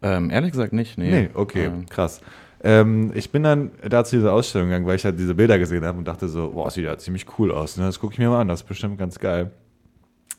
[0.02, 1.12] ähm, ehrlich gesagt nicht, nee.
[1.12, 2.22] Nee, okay, Ähm, krass.
[2.64, 5.84] Ähm, ich bin dann da zu dieser Ausstellung gegangen, weil ich halt diese Bilder gesehen
[5.86, 7.78] habe und dachte so, boah, das sieht ja ziemlich cool aus.
[7.78, 7.86] Ne?
[7.86, 9.52] Das gucke ich mir mal an, das ist bestimmt ganz geil.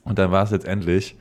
[0.04, 1.16] Und dann war es jetzt endlich.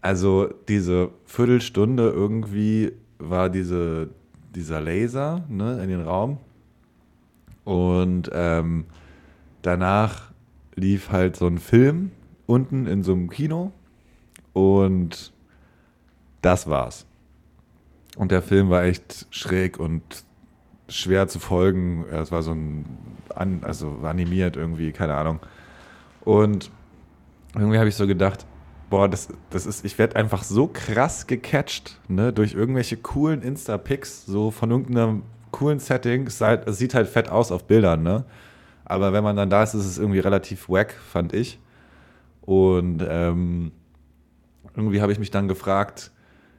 [0.00, 4.10] Also diese Viertelstunde irgendwie war diese,
[4.56, 6.38] dieser Laser ne, in den Raum.
[7.64, 8.86] Und ähm,
[9.62, 10.32] danach
[10.74, 12.10] lief halt so ein Film
[12.46, 13.72] unten in so einem Kino.
[14.52, 15.32] Und
[16.42, 17.06] das war's.
[18.16, 20.02] Und der Film war echt schräg und
[20.88, 22.06] schwer zu folgen.
[22.10, 25.40] Es war so ein, also animiert irgendwie, keine Ahnung.
[26.24, 26.70] Und
[27.54, 28.46] irgendwie habe ich so gedacht,
[28.90, 34.26] boah, das, das ist, ich werde einfach so krass gecatcht, ne, durch irgendwelche coolen Insta-Pics,
[34.26, 36.26] so von irgendeinem coolen Setting.
[36.26, 38.24] Es, halt, es sieht halt fett aus auf Bildern, ne?
[38.84, 41.58] Aber wenn man dann da ist, ist es irgendwie relativ wack, fand ich.
[42.42, 43.72] Und ähm,
[44.76, 46.12] irgendwie habe ich mich dann gefragt,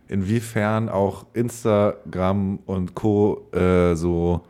[0.09, 3.49] inwiefern auch Instagram und Co.
[3.53, 4.41] Äh, so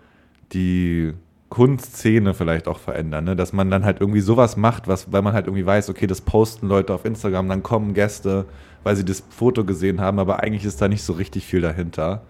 [0.53, 1.13] die
[1.57, 3.35] Kunstszene vielleicht auch verändern, ne?
[3.35, 6.21] dass man dann halt irgendwie sowas macht, was, weil man halt irgendwie weiß, okay, das
[6.21, 8.45] posten Leute auf Instagram, dann kommen Gäste,
[8.83, 12.21] weil sie das Foto gesehen haben, aber eigentlich ist da nicht so richtig viel dahinter.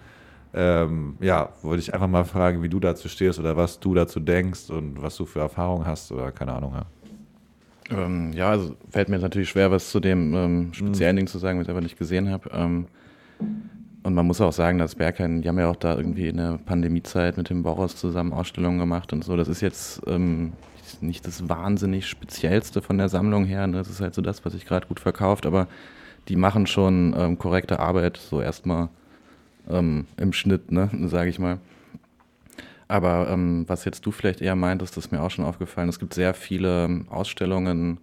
[0.54, 4.22] Ähm, ja, wollte ich einfach mal fragen, wie du dazu stehst oder was du dazu
[4.22, 6.74] denkst und was du für Erfahrungen hast oder keine Ahnung.
[6.74, 8.06] Ja.
[8.06, 11.18] Ähm, ja, also fällt mir natürlich schwer, was zu dem ähm, speziellen Mhm.
[11.18, 12.50] Ding zu sagen, was ich einfach nicht gesehen habe.
[12.54, 12.86] Ähm,
[14.08, 16.60] und man muss auch sagen, dass Berghain, die haben ja auch da irgendwie in der
[16.66, 19.36] Pandemiezeit mit dem Boris zusammen Ausstellungen gemacht und so.
[19.36, 20.54] Das ist jetzt ähm,
[21.02, 23.68] nicht das wahnsinnig Speziellste von der Sammlung her.
[23.68, 23.80] Ne?
[23.80, 25.68] Das ist halt so das, was sich gerade gut verkauft, aber
[26.30, 28.88] die machen schon ähm, korrekte Arbeit, so erstmal
[29.70, 31.60] ähm, im Schnitt, ne, sage ich mal.
[32.88, 35.90] Aber ähm, was jetzt du vielleicht eher meintest, das ist mir auch schon aufgefallen.
[35.90, 38.00] Es gibt sehr viele ähm, Ausstellungen,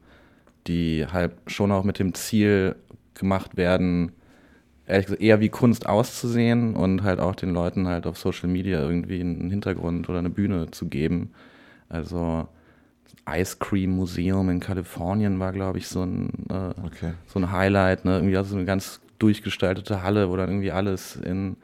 [0.66, 2.76] die halt schon auch mit dem Ziel
[3.14, 4.12] gemacht werden,
[4.86, 8.80] ehrlich gesagt, eher wie Kunst auszusehen und halt auch den Leuten halt auf Social Media
[8.80, 11.30] irgendwie einen Hintergrund oder eine Bühne zu geben.
[11.88, 12.48] Also
[13.04, 17.12] das Ice Cream Museum in Kalifornien war, glaube ich, so ein, äh, Okay.
[17.26, 18.04] so ein Highlight.
[18.04, 18.16] Ne?
[18.16, 21.56] Irgendwie also so eine ganz durchgestaltete Halle, wo dann irgendwie alles in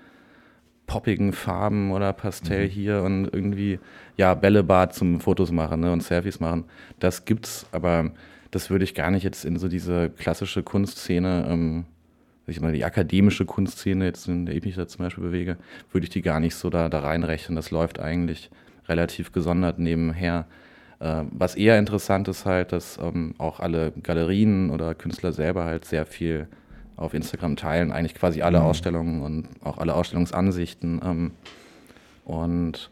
[0.86, 2.70] poppigen Farben oder Pastell Mhm.
[2.70, 3.78] hier und irgendwie,
[4.16, 6.64] ja, Bällebad zum Fotos machen ne, und Selfies machen.
[6.98, 8.10] Das gibt's, aber
[8.50, 11.84] das würde ich gar nicht jetzt in so diese klassische Kunstszene, ähm,
[12.52, 15.56] ich mal die akademische Kunstszene, jetzt in der ich mich da zum Beispiel bewege,
[15.92, 17.56] würde ich die gar nicht so da, da reinrechnen.
[17.56, 18.50] Das läuft eigentlich
[18.88, 20.46] relativ gesondert nebenher.
[21.00, 25.84] Äh, was eher interessant ist halt, dass ähm, auch alle Galerien oder Künstler selber halt
[25.84, 26.46] sehr viel
[26.96, 28.64] auf Instagram teilen, eigentlich quasi alle Mhm.
[28.64, 31.00] Ausstellungen und auch alle Ausstellungsansichten.
[31.02, 31.30] Ähm,
[32.24, 32.90] und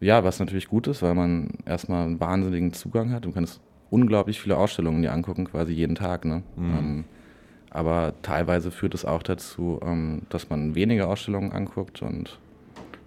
[0.00, 3.24] ja, was natürlich gut ist, weil man erstmal einen wahnsinnigen Zugang hat.
[3.24, 6.24] Du kannst unglaublich viele Ausstellungen dir angucken, quasi jeden Tag.
[6.24, 6.42] Ne?
[6.56, 6.76] Mhm.
[6.76, 7.04] Ähm,
[7.72, 12.38] aber teilweise führt es auch dazu, ähm, dass man weniger Ausstellungen anguckt und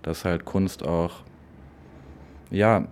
[0.01, 1.23] dass halt Kunst auch,
[2.49, 2.87] ja,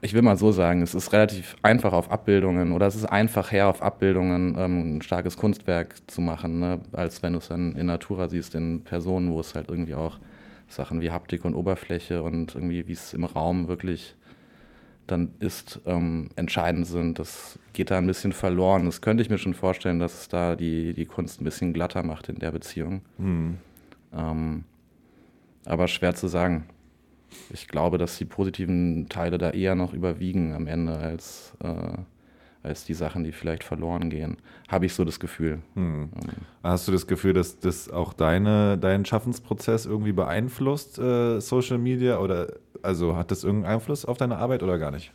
[0.00, 3.52] ich will mal so sagen, es ist relativ einfach auf Abbildungen oder es ist einfach
[3.52, 6.80] her auf Abbildungen ähm, ein starkes Kunstwerk zu machen, ne?
[6.92, 10.18] als wenn du es dann in Natura siehst, in Personen, wo es halt irgendwie auch
[10.68, 14.14] Sachen wie Haptik und Oberfläche und irgendwie wie es im Raum wirklich
[15.06, 17.18] dann ist, ähm, entscheidend sind.
[17.18, 18.86] Das geht da ein bisschen verloren.
[18.86, 22.02] Das könnte ich mir schon vorstellen, dass es da die, die Kunst ein bisschen glatter
[22.02, 23.02] macht in der Beziehung.
[23.18, 23.58] Mhm.
[24.14, 24.64] Ähm,
[25.64, 26.66] aber schwer zu sagen.
[27.50, 31.98] Ich glaube, dass die positiven Teile da eher noch überwiegen am Ende als, äh,
[32.64, 34.38] als die Sachen, die vielleicht verloren gehen.
[34.68, 35.60] Habe ich so das Gefühl.
[35.74, 36.08] Hm.
[36.14, 36.30] Ähm,
[36.62, 42.18] Hast du das Gefühl, dass das auch deine, deinen Schaffensprozess irgendwie beeinflusst, äh, Social Media?
[42.18, 45.12] Oder also hat das irgendeinen Einfluss auf deine Arbeit oder gar nicht?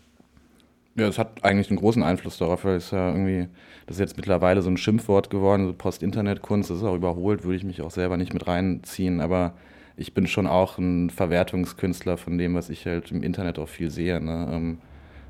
[0.95, 3.47] Ja, es hat eigentlich einen großen Einfluss darauf, weil es ja irgendwie,
[3.87, 7.55] das ist jetzt mittlerweile so ein Schimpfwort geworden, so Post-Internet-Kunst, das ist auch überholt, würde
[7.55, 9.53] ich mich auch selber nicht mit reinziehen, aber
[9.95, 13.91] ich bin schon auch ein Verwertungskünstler von dem, was ich halt im Internet auch viel
[13.91, 14.19] sehe.
[14.19, 14.47] Ne?
[14.51, 14.77] Ähm,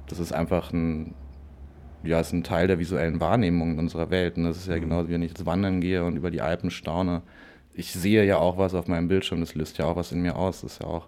[0.07, 1.13] Das ist einfach ein,
[2.03, 4.37] ja, ist ein Teil der visuellen Wahrnehmung in unserer Welt.
[4.37, 6.71] Und das ist ja genauso, wie wenn ich jetzt wandern gehe und über die Alpen
[6.71, 7.21] staune.
[7.73, 10.35] Ich sehe ja auch was auf meinem Bildschirm, das löst ja auch was in mir
[10.35, 10.61] aus.
[10.61, 11.07] Das ist ja auch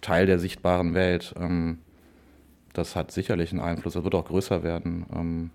[0.00, 1.34] Teil der sichtbaren Welt.
[1.38, 1.78] Ähm,
[2.72, 5.06] das hat sicherlich einen Einfluss, das wird auch größer werden.
[5.14, 5.50] Ähm,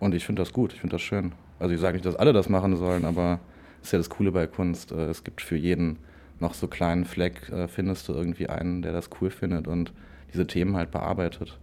[0.00, 1.32] und ich finde das gut, ich finde das schön.
[1.58, 3.40] Also ich sage nicht, dass alle das machen sollen, aber
[3.80, 4.92] das ist ja das Coole bei Kunst.
[4.92, 5.98] Äh, Es gibt für jeden
[6.40, 9.92] noch so kleinen Fleck, äh, findest du irgendwie einen, der das cool findet und
[10.32, 11.58] diese Themen halt bearbeitet.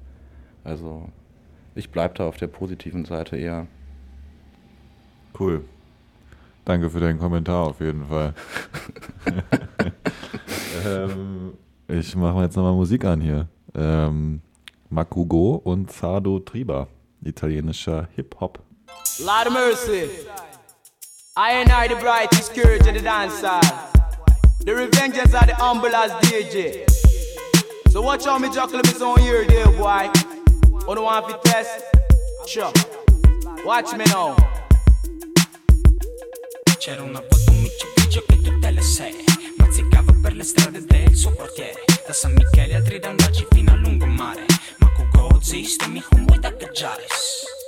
[0.63, 1.09] Also
[1.75, 3.67] ich bleibe da auf der positiven Seite eher.
[5.39, 5.63] Cool.
[6.65, 8.33] Danke für deinen Kommentar auf jeden Fall.
[10.85, 11.53] ähm,
[11.87, 13.47] ich mache mir jetzt nochmal Musik an hier.
[13.73, 14.41] Ähm,
[14.89, 16.87] Makugo und Sardo Triba,
[17.23, 18.59] italienischer Hip-Hop.
[19.19, 20.09] Lord of mercy.
[21.35, 23.59] I ain't I the brightest scourge of the dancer.
[24.65, 26.85] The revengeance of the humble as DJ.
[27.89, 30.09] So watch how me juggle me on here, dear boy.
[30.85, 31.85] The one for test.
[32.45, 32.71] Sure.
[33.65, 34.35] Watch me now.
[36.77, 39.23] C'era una volta un miccio grigio che tutte le sei
[39.57, 44.45] Mazzicava per le strade del suo quartiere Da San Michele altri dandaggi fino a lungomare
[44.79, 47.05] Ma Kugo ziste mi con vuoi da caggiare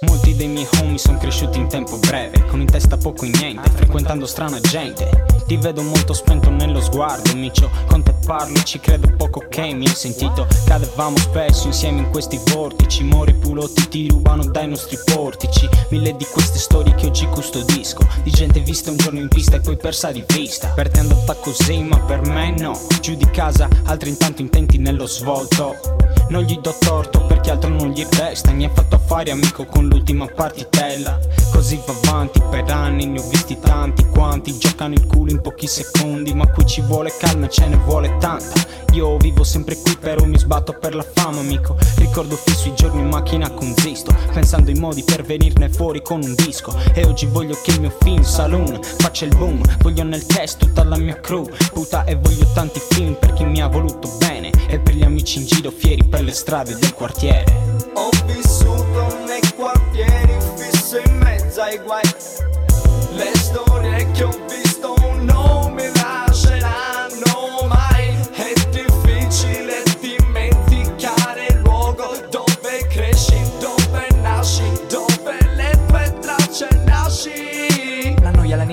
[0.06, 3.70] Molti dei miei homie sono cresciuti in tempo breve, con in testa poco e niente,
[3.70, 5.10] frequentando strana gente.
[5.48, 9.88] Ti vedo molto spento nello sguardo, micio, con te parlo ci credo poco che mi
[9.88, 10.48] hai sentito.
[10.66, 15.68] Cadevamo spesso insieme in questi vortici, mori pulotti ti rubano dai nostri portici.
[15.90, 19.60] Mille di queste storie che oggi custodisco, di gente vista un giorno in pista e
[19.62, 20.68] poi persa di vista.
[20.70, 22.78] Per te è andata così, ma per me no.
[23.02, 26.03] Giù di casa, altri intanto intenti nello svolto.
[26.30, 29.88] Non gli do torto perché altro non gli resta Mi ha fatto affari amico con
[29.88, 31.20] l'ultima partitella.
[31.52, 34.06] Così va avanti per anni Ne ho visti tanti.
[34.06, 37.78] Quanti Giocano il culo in pochi secondi Ma qui ci vuole calma e ce ne
[37.78, 38.72] vuole tanta.
[38.94, 41.76] Io vivo sempre qui però mi sbatto per la fama amico.
[41.98, 46.22] Ricordo fisso i giorni in macchina con Zisto Pensando ai modi per venirne fuori con
[46.22, 46.76] un disco.
[46.94, 49.62] E oggi voglio che il mio film saloon Faccia il boom.
[49.82, 53.62] Voglio nel test tutta la mia crew Puta e voglio tanti film per chi mi
[53.62, 54.52] ha voluto bene.
[54.68, 57.44] E per gli amici in giro fieri per le strade del quartiere.
[57.96, 62.04] Ho vissuto nei quartieri fisso in mezzo ai guai.
[63.16, 64.73] Le storie che ho visto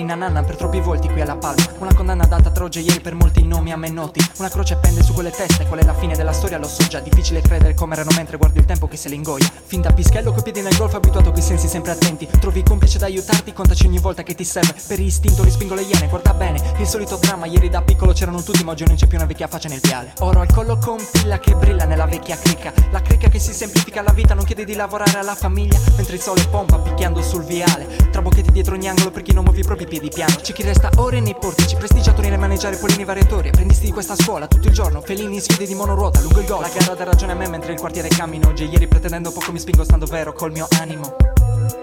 [0.01, 3.01] Nina nanna per troppi volti qui alla palma Una condanna data tra oggi e ieri
[3.01, 4.19] per molti nomi a me noti.
[4.39, 6.99] Una croce pende su quelle teste, qual è la fine della storia lo so già.
[6.99, 9.47] Difficile credere come erano mentre guardi il tempo che se le ingoia.
[9.65, 12.27] Fin da pischello coi piedi nel golf abituato coi sensi sempre attenti.
[12.39, 14.73] Trovi complice da aiutarti, contaci ogni volta che ti serve.
[14.87, 18.63] Per istinto rispingo le iene, guarda bene Il solito dramma, ieri da piccolo c'erano tutti
[18.63, 20.13] ma oggi non c'è più una vecchia faccia nel viale.
[20.19, 22.73] Oro al collo con pilla che brilla nella vecchia cricca.
[22.89, 26.21] La cricca che si semplifica la vita non chiede di lavorare alla famiglia Mentre il
[26.21, 27.85] sole pompa picchiando sul viale.
[28.11, 30.35] Tra bocchetti dietro ogni angolo per chi non muove i propri piedi piano.
[30.41, 34.47] C'è chi resta ore nei portici, prestigiato nelle maneggiare polini variatori Apprendisti di questa scuola
[34.47, 37.31] tutto il giorno, felini in sfide di monoruota lungo il golf La gara dà ragione
[37.33, 38.49] a me mentre il quartiere cammino.
[38.49, 41.15] Oggi ieri pretendendo poco mi spingo stando vero col mio animo.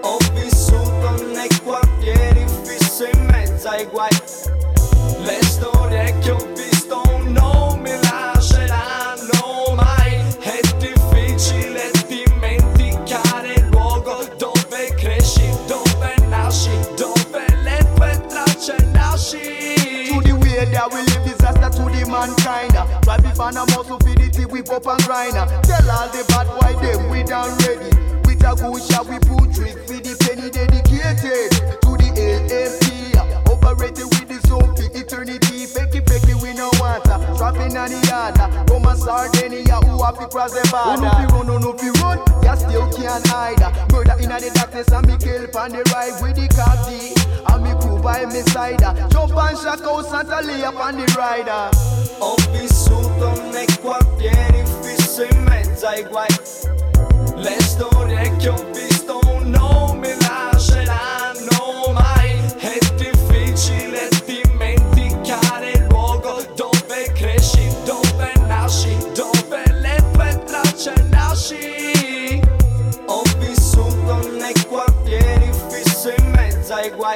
[0.01, 4.09] Ho vissuto nei quartieri fisso in mezzo ai guai.
[5.19, 7.68] Le storie che ho visto non
[22.19, 22.71] mankind
[23.03, 25.33] Drive the fan and muscle tea we pop and grind.
[25.63, 27.91] Tell all the bad boy them we done ready.
[28.27, 31.51] With a good shot we put trick for the penny dedicated
[31.83, 33.15] To the LMP
[33.51, 35.67] Operated with the soul for eternity.
[35.73, 36.08] We no
[37.39, 38.35] want Trapping on the yard.
[38.67, 40.91] Come a Sardinia who happy cross the border?
[40.91, 42.19] Oh no fi run, oh no fi run?
[42.43, 43.59] Ya still can't hide.
[43.91, 47.15] Murder in the darkness and me kill on the ride With the car D
[47.47, 48.79] And me crew by me side.
[49.11, 51.71] Jump and shock out Santa lay up on the rider.
[52.19, 56.27] Ho vissuto nei quartieri fisso in mezzo ai guai
[57.35, 59.78] Le storie che ho visto non
[76.69, 77.15] mezzo ai guai.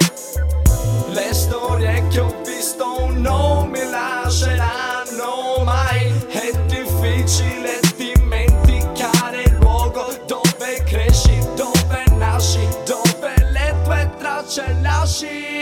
[1.10, 6.12] Le storie che ho visto non mi lasceranno mai.
[6.28, 15.53] È difficile dimenticare il luogo dove cresci, dove nasci Dove le tue tracce lasci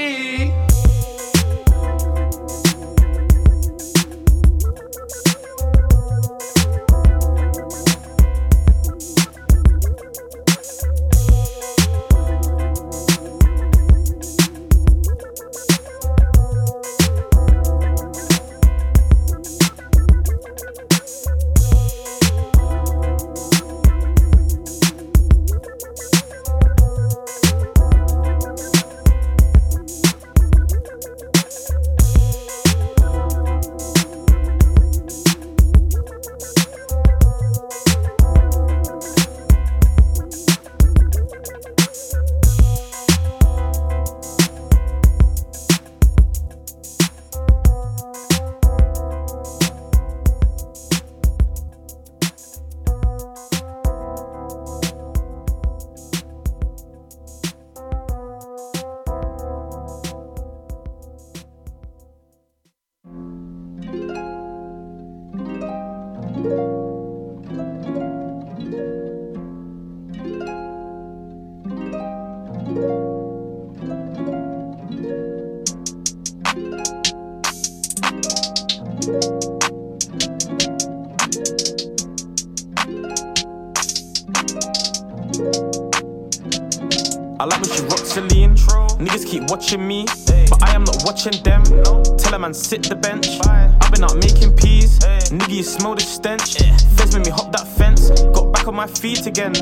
[98.98, 99.54] feet again.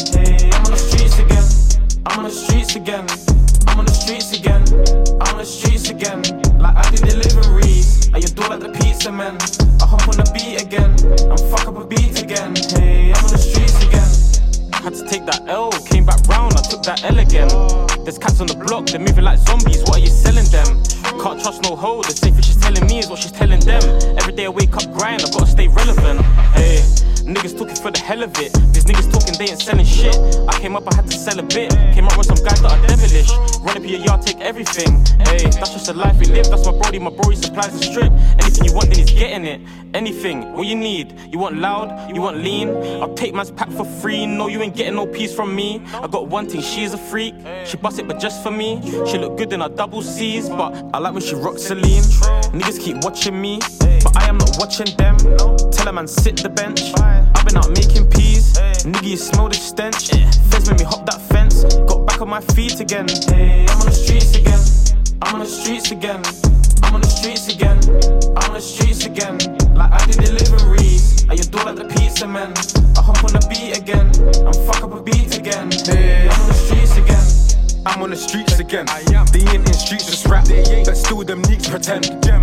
[34.50, 35.06] Everything.
[35.28, 37.86] Hey, that's just the life we live, that's my brody, my bro, he supplies the
[37.86, 38.12] strip.
[38.42, 39.62] Anything you want, then he's getting it.
[39.94, 41.14] Anything, what you need.
[41.32, 42.70] You want loud, you want lean.
[43.00, 44.26] I'll take man's pack for free.
[44.26, 45.84] No, you ain't getting no peace from me.
[45.94, 47.36] I got one thing, she's a freak.
[47.64, 48.82] She bust it, but just for me.
[49.06, 52.02] She look good in her double C's, but I like when she rocks Celine.
[52.52, 53.60] Niggas keep watching me,
[54.04, 55.16] but I am not watching them.
[55.72, 56.92] Tell a man sit the bench.
[56.98, 58.54] I've been out making peas.
[58.84, 60.10] Nigga, you smell the stench.
[60.50, 61.22] Feds made me hop that
[62.20, 63.08] back on my feet again.
[63.28, 64.60] Hey, I'm on the streets again.
[65.22, 66.22] I'm on the streets again.
[66.84, 67.80] I'm on the streets again.
[68.36, 69.38] I'm on the streets again.
[69.74, 71.26] Like I do deliveries.
[71.30, 72.52] I adore like the pizza man.
[72.98, 74.08] I hop on the beat again.
[74.46, 75.72] And fuck up a beat again.
[75.72, 77.26] Hey, I'm on the streets again.
[77.86, 78.90] I'm on the streets again.
[78.90, 80.46] I They ain't in streets just rap,
[80.86, 82.06] but still them neeks pretend.
[82.06, 82.39] See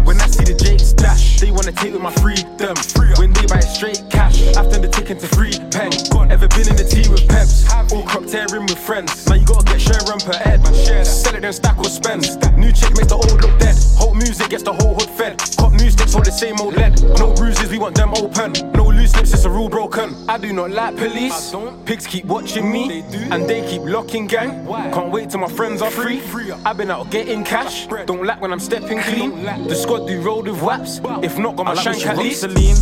[0.47, 2.77] the Jakes dash, they wanna take with my freedom.
[3.19, 5.91] When they buy straight cash, after they taken to free pen.
[6.31, 7.71] Ever been in the tea with peps?
[7.93, 9.27] All crop tearing with friends.
[9.29, 10.61] Now you gotta get share run per head.
[11.07, 12.23] Sell it then stack or spend.
[12.57, 13.77] New chick makes the old look dead.
[13.97, 15.43] Whole music gets the whole hood fed.
[15.57, 17.01] Cop new sticks hold the same old lead.
[17.19, 18.53] No bruises, we want them open.
[18.73, 20.15] No loose lips, it's a rule broken.
[20.29, 21.55] I do not like police.
[21.85, 24.67] Pigs keep watching me, and they keep locking gang.
[24.67, 26.21] Can't wait till my friends are free.
[26.65, 27.87] I've been out getting cash.
[28.07, 29.45] Don't lack when I'm stepping clean.
[29.69, 31.01] The squad do roll with waps.
[31.23, 32.41] If not, got my I like when shank she at rocks least.
[32.41, 32.77] Celine.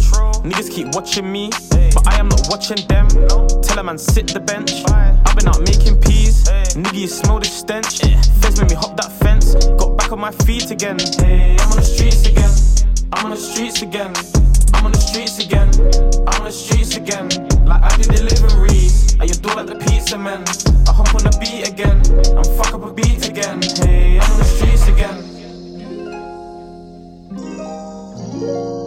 [0.45, 3.09] Niggas keep watching me, but I am not watching them.
[3.63, 4.73] Tell a man sit the bench.
[4.91, 6.45] I've been out making peas.
[6.75, 8.01] Nigga, you smell the stench.
[8.41, 9.55] Feds made me hop that fence.
[9.55, 10.99] Got back on my feet again.
[11.01, 12.51] I'm on the streets again.
[13.13, 14.13] I'm on the streets again.
[14.75, 15.69] I'm on the streets again.
[16.29, 17.29] I'm on the streets again.
[17.65, 19.17] Like I do deliveries.
[19.21, 20.45] I adore like the pizza man.
[20.89, 22.03] I hop on the beat again.
[22.37, 23.63] And fuck up a beat again.
[23.63, 24.44] Hey, I'm on the
[28.35, 28.84] Música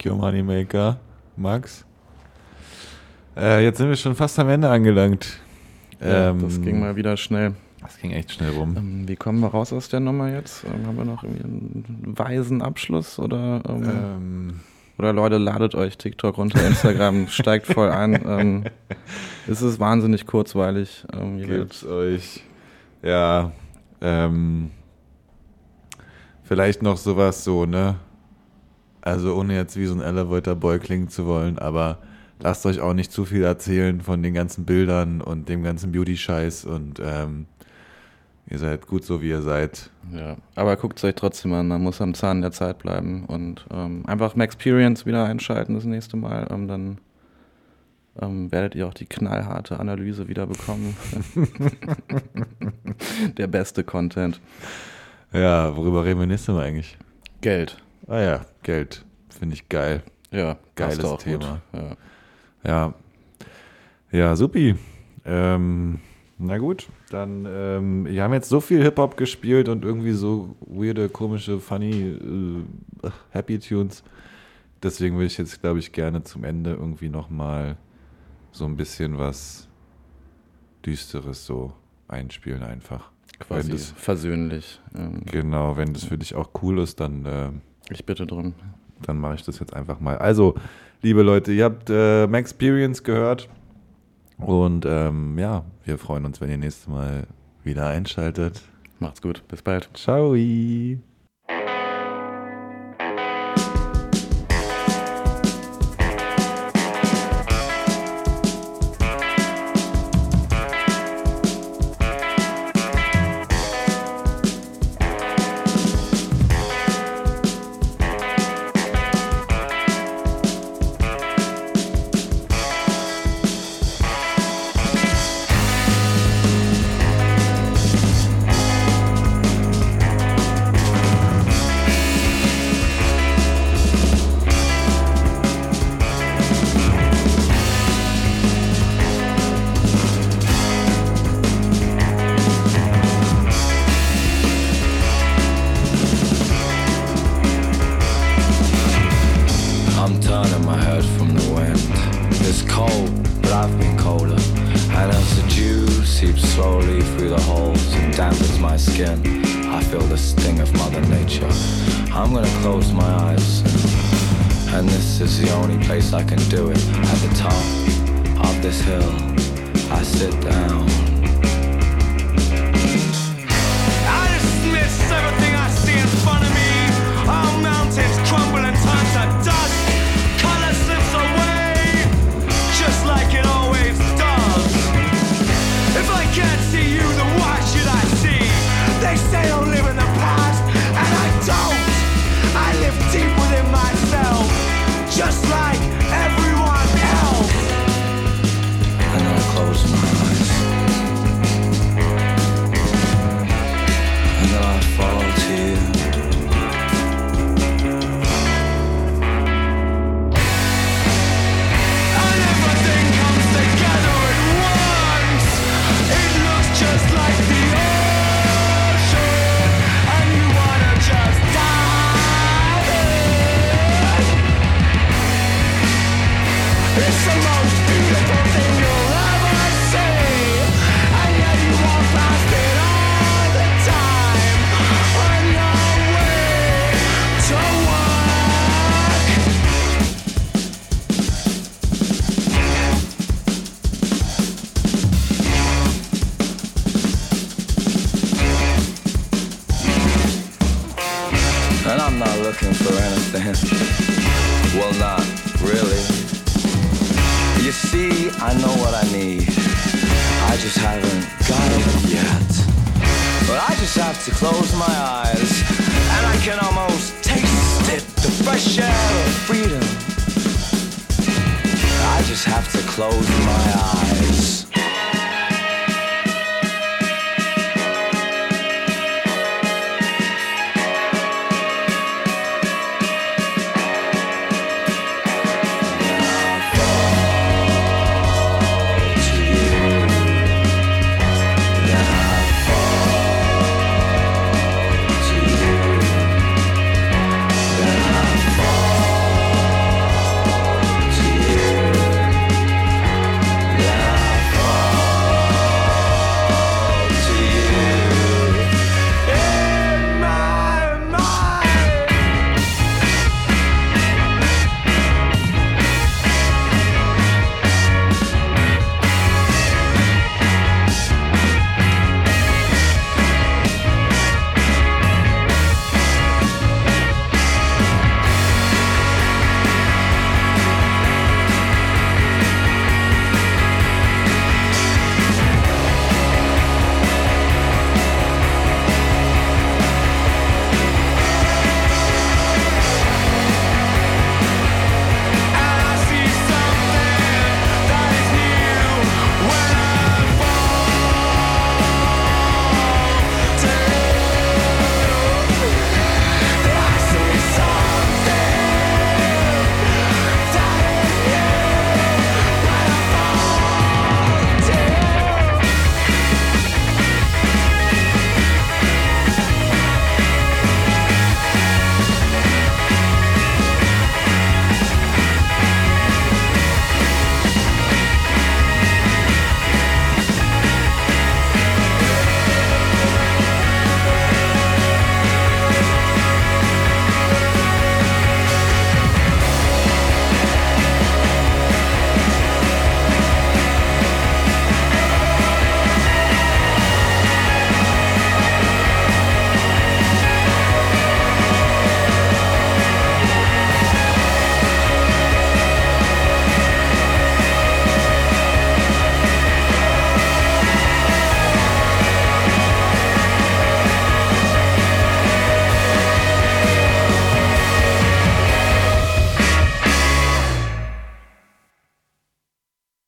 [0.00, 0.96] Shake your moneymaker,
[1.36, 1.84] Max.
[3.36, 5.38] Äh, jetzt sind wir schon fast am Ende angelangt.
[6.00, 7.54] Ja, Ähm, das ging mal wieder schnell.
[7.82, 8.74] Das ging echt schnell rum.
[8.78, 10.64] Ähm, wie kommen wir raus aus der Nummer jetzt?
[10.64, 13.60] Ähm, haben wir noch irgendwie einen weisen Abschluss oder?
[13.68, 14.60] Ähm, Ähm.
[14.98, 18.20] Oder Leute, ladet euch TikTok runter, Instagram, steigt voll ein.
[18.26, 18.64] Ähm,
[19.48, 21.04] es ist wahnsinnig kurzweilig.
[21.14, 22.42] Ähm, werdet- euch.
[23.02, 23.52] Ja,
[24.00, 24.70] ähm,
[26.42, 27.96] vielleicht noch sowas so, ne?
[29.02, 31.98] Also ohne jetzt wie so ein Elevator Boy klingen zu wollen, aber
[32.40, 36.64] lasst euch auch nicht zu viel erzählen von den ganzen Bildern und dem ganzen Beauty-Scheiß
[36.64, 37.46] und ähm,
[38.48, 39.90] ihr seid gut so, wie ihr seid.
[40.12, 43.66] Ja, aber guckt es euch trotzdem an, man muss am Zahn der Zeit bleiben und
[43.70, 46.46] ähm, einfach Maxperience wieder einschalten das nächste Mal.
[46.50, 46.98] Ähm, dann
[48.20, 50.96] ähm, werdet ihr auch die knallharte Analyse wieder bekommen.
[53.36, 54.40] der beste Content.
[55.32, 56.98] Ja, worüber reden wir nächstes Mal eigentlich?
[57.40, 57.80] Geld.
[58.06, 59.04] Ah ja, Geld.
[59.28, 60.02] Finde ich geil.
[60.30, 61.62] Ja, geiles Thema.
[61.72, 61.96] Ja.
[62.64, 62.94] Ja.
[64.12, 64.74] Ja, supi.
[65.24, 66.00] Ähm,
[66.38, 71.08] na gut, dann, ähm, wir haben jetzt so viel Hip-Hop gespielt und irgendwie so weirde,
[71.08, 72.18] komische, funny,
[73.04, 74.02] äh, Happy Tunes.
[74.82, 77.76] Deswegen würde ich jetzt, glaube ich, gerne zum Ende irgendwie nochmal
[78.52, 79.68] so ein bisschen was
[80.84, 81.72] Düsteres so
[82.08, 83.10] einspielen einfach.
[83.38, 84.80] Quasi das, versöhnlich.
[84.94, 87.50] Ähm, genau, wenn das für dich auch cool ist, dann äh,
[87.94, 88.54] ich bitte drum.
[89.02, 90.18] dann mache ich das jetzt einfach mal.
[90.18, 90.54] Also,
[91.02, 93.48] liebe Leute, ihr habt äh, Maxperience gehört.
[94.38, 97.26] Und ähm, ja, wir freuen uns, wenn ihr nächstes Mal
[97.62, 98.62] wieder einschaltet.
[98.98, 99.88] Macht's gut, bis bald.
[99.94, 100.34] Ciao.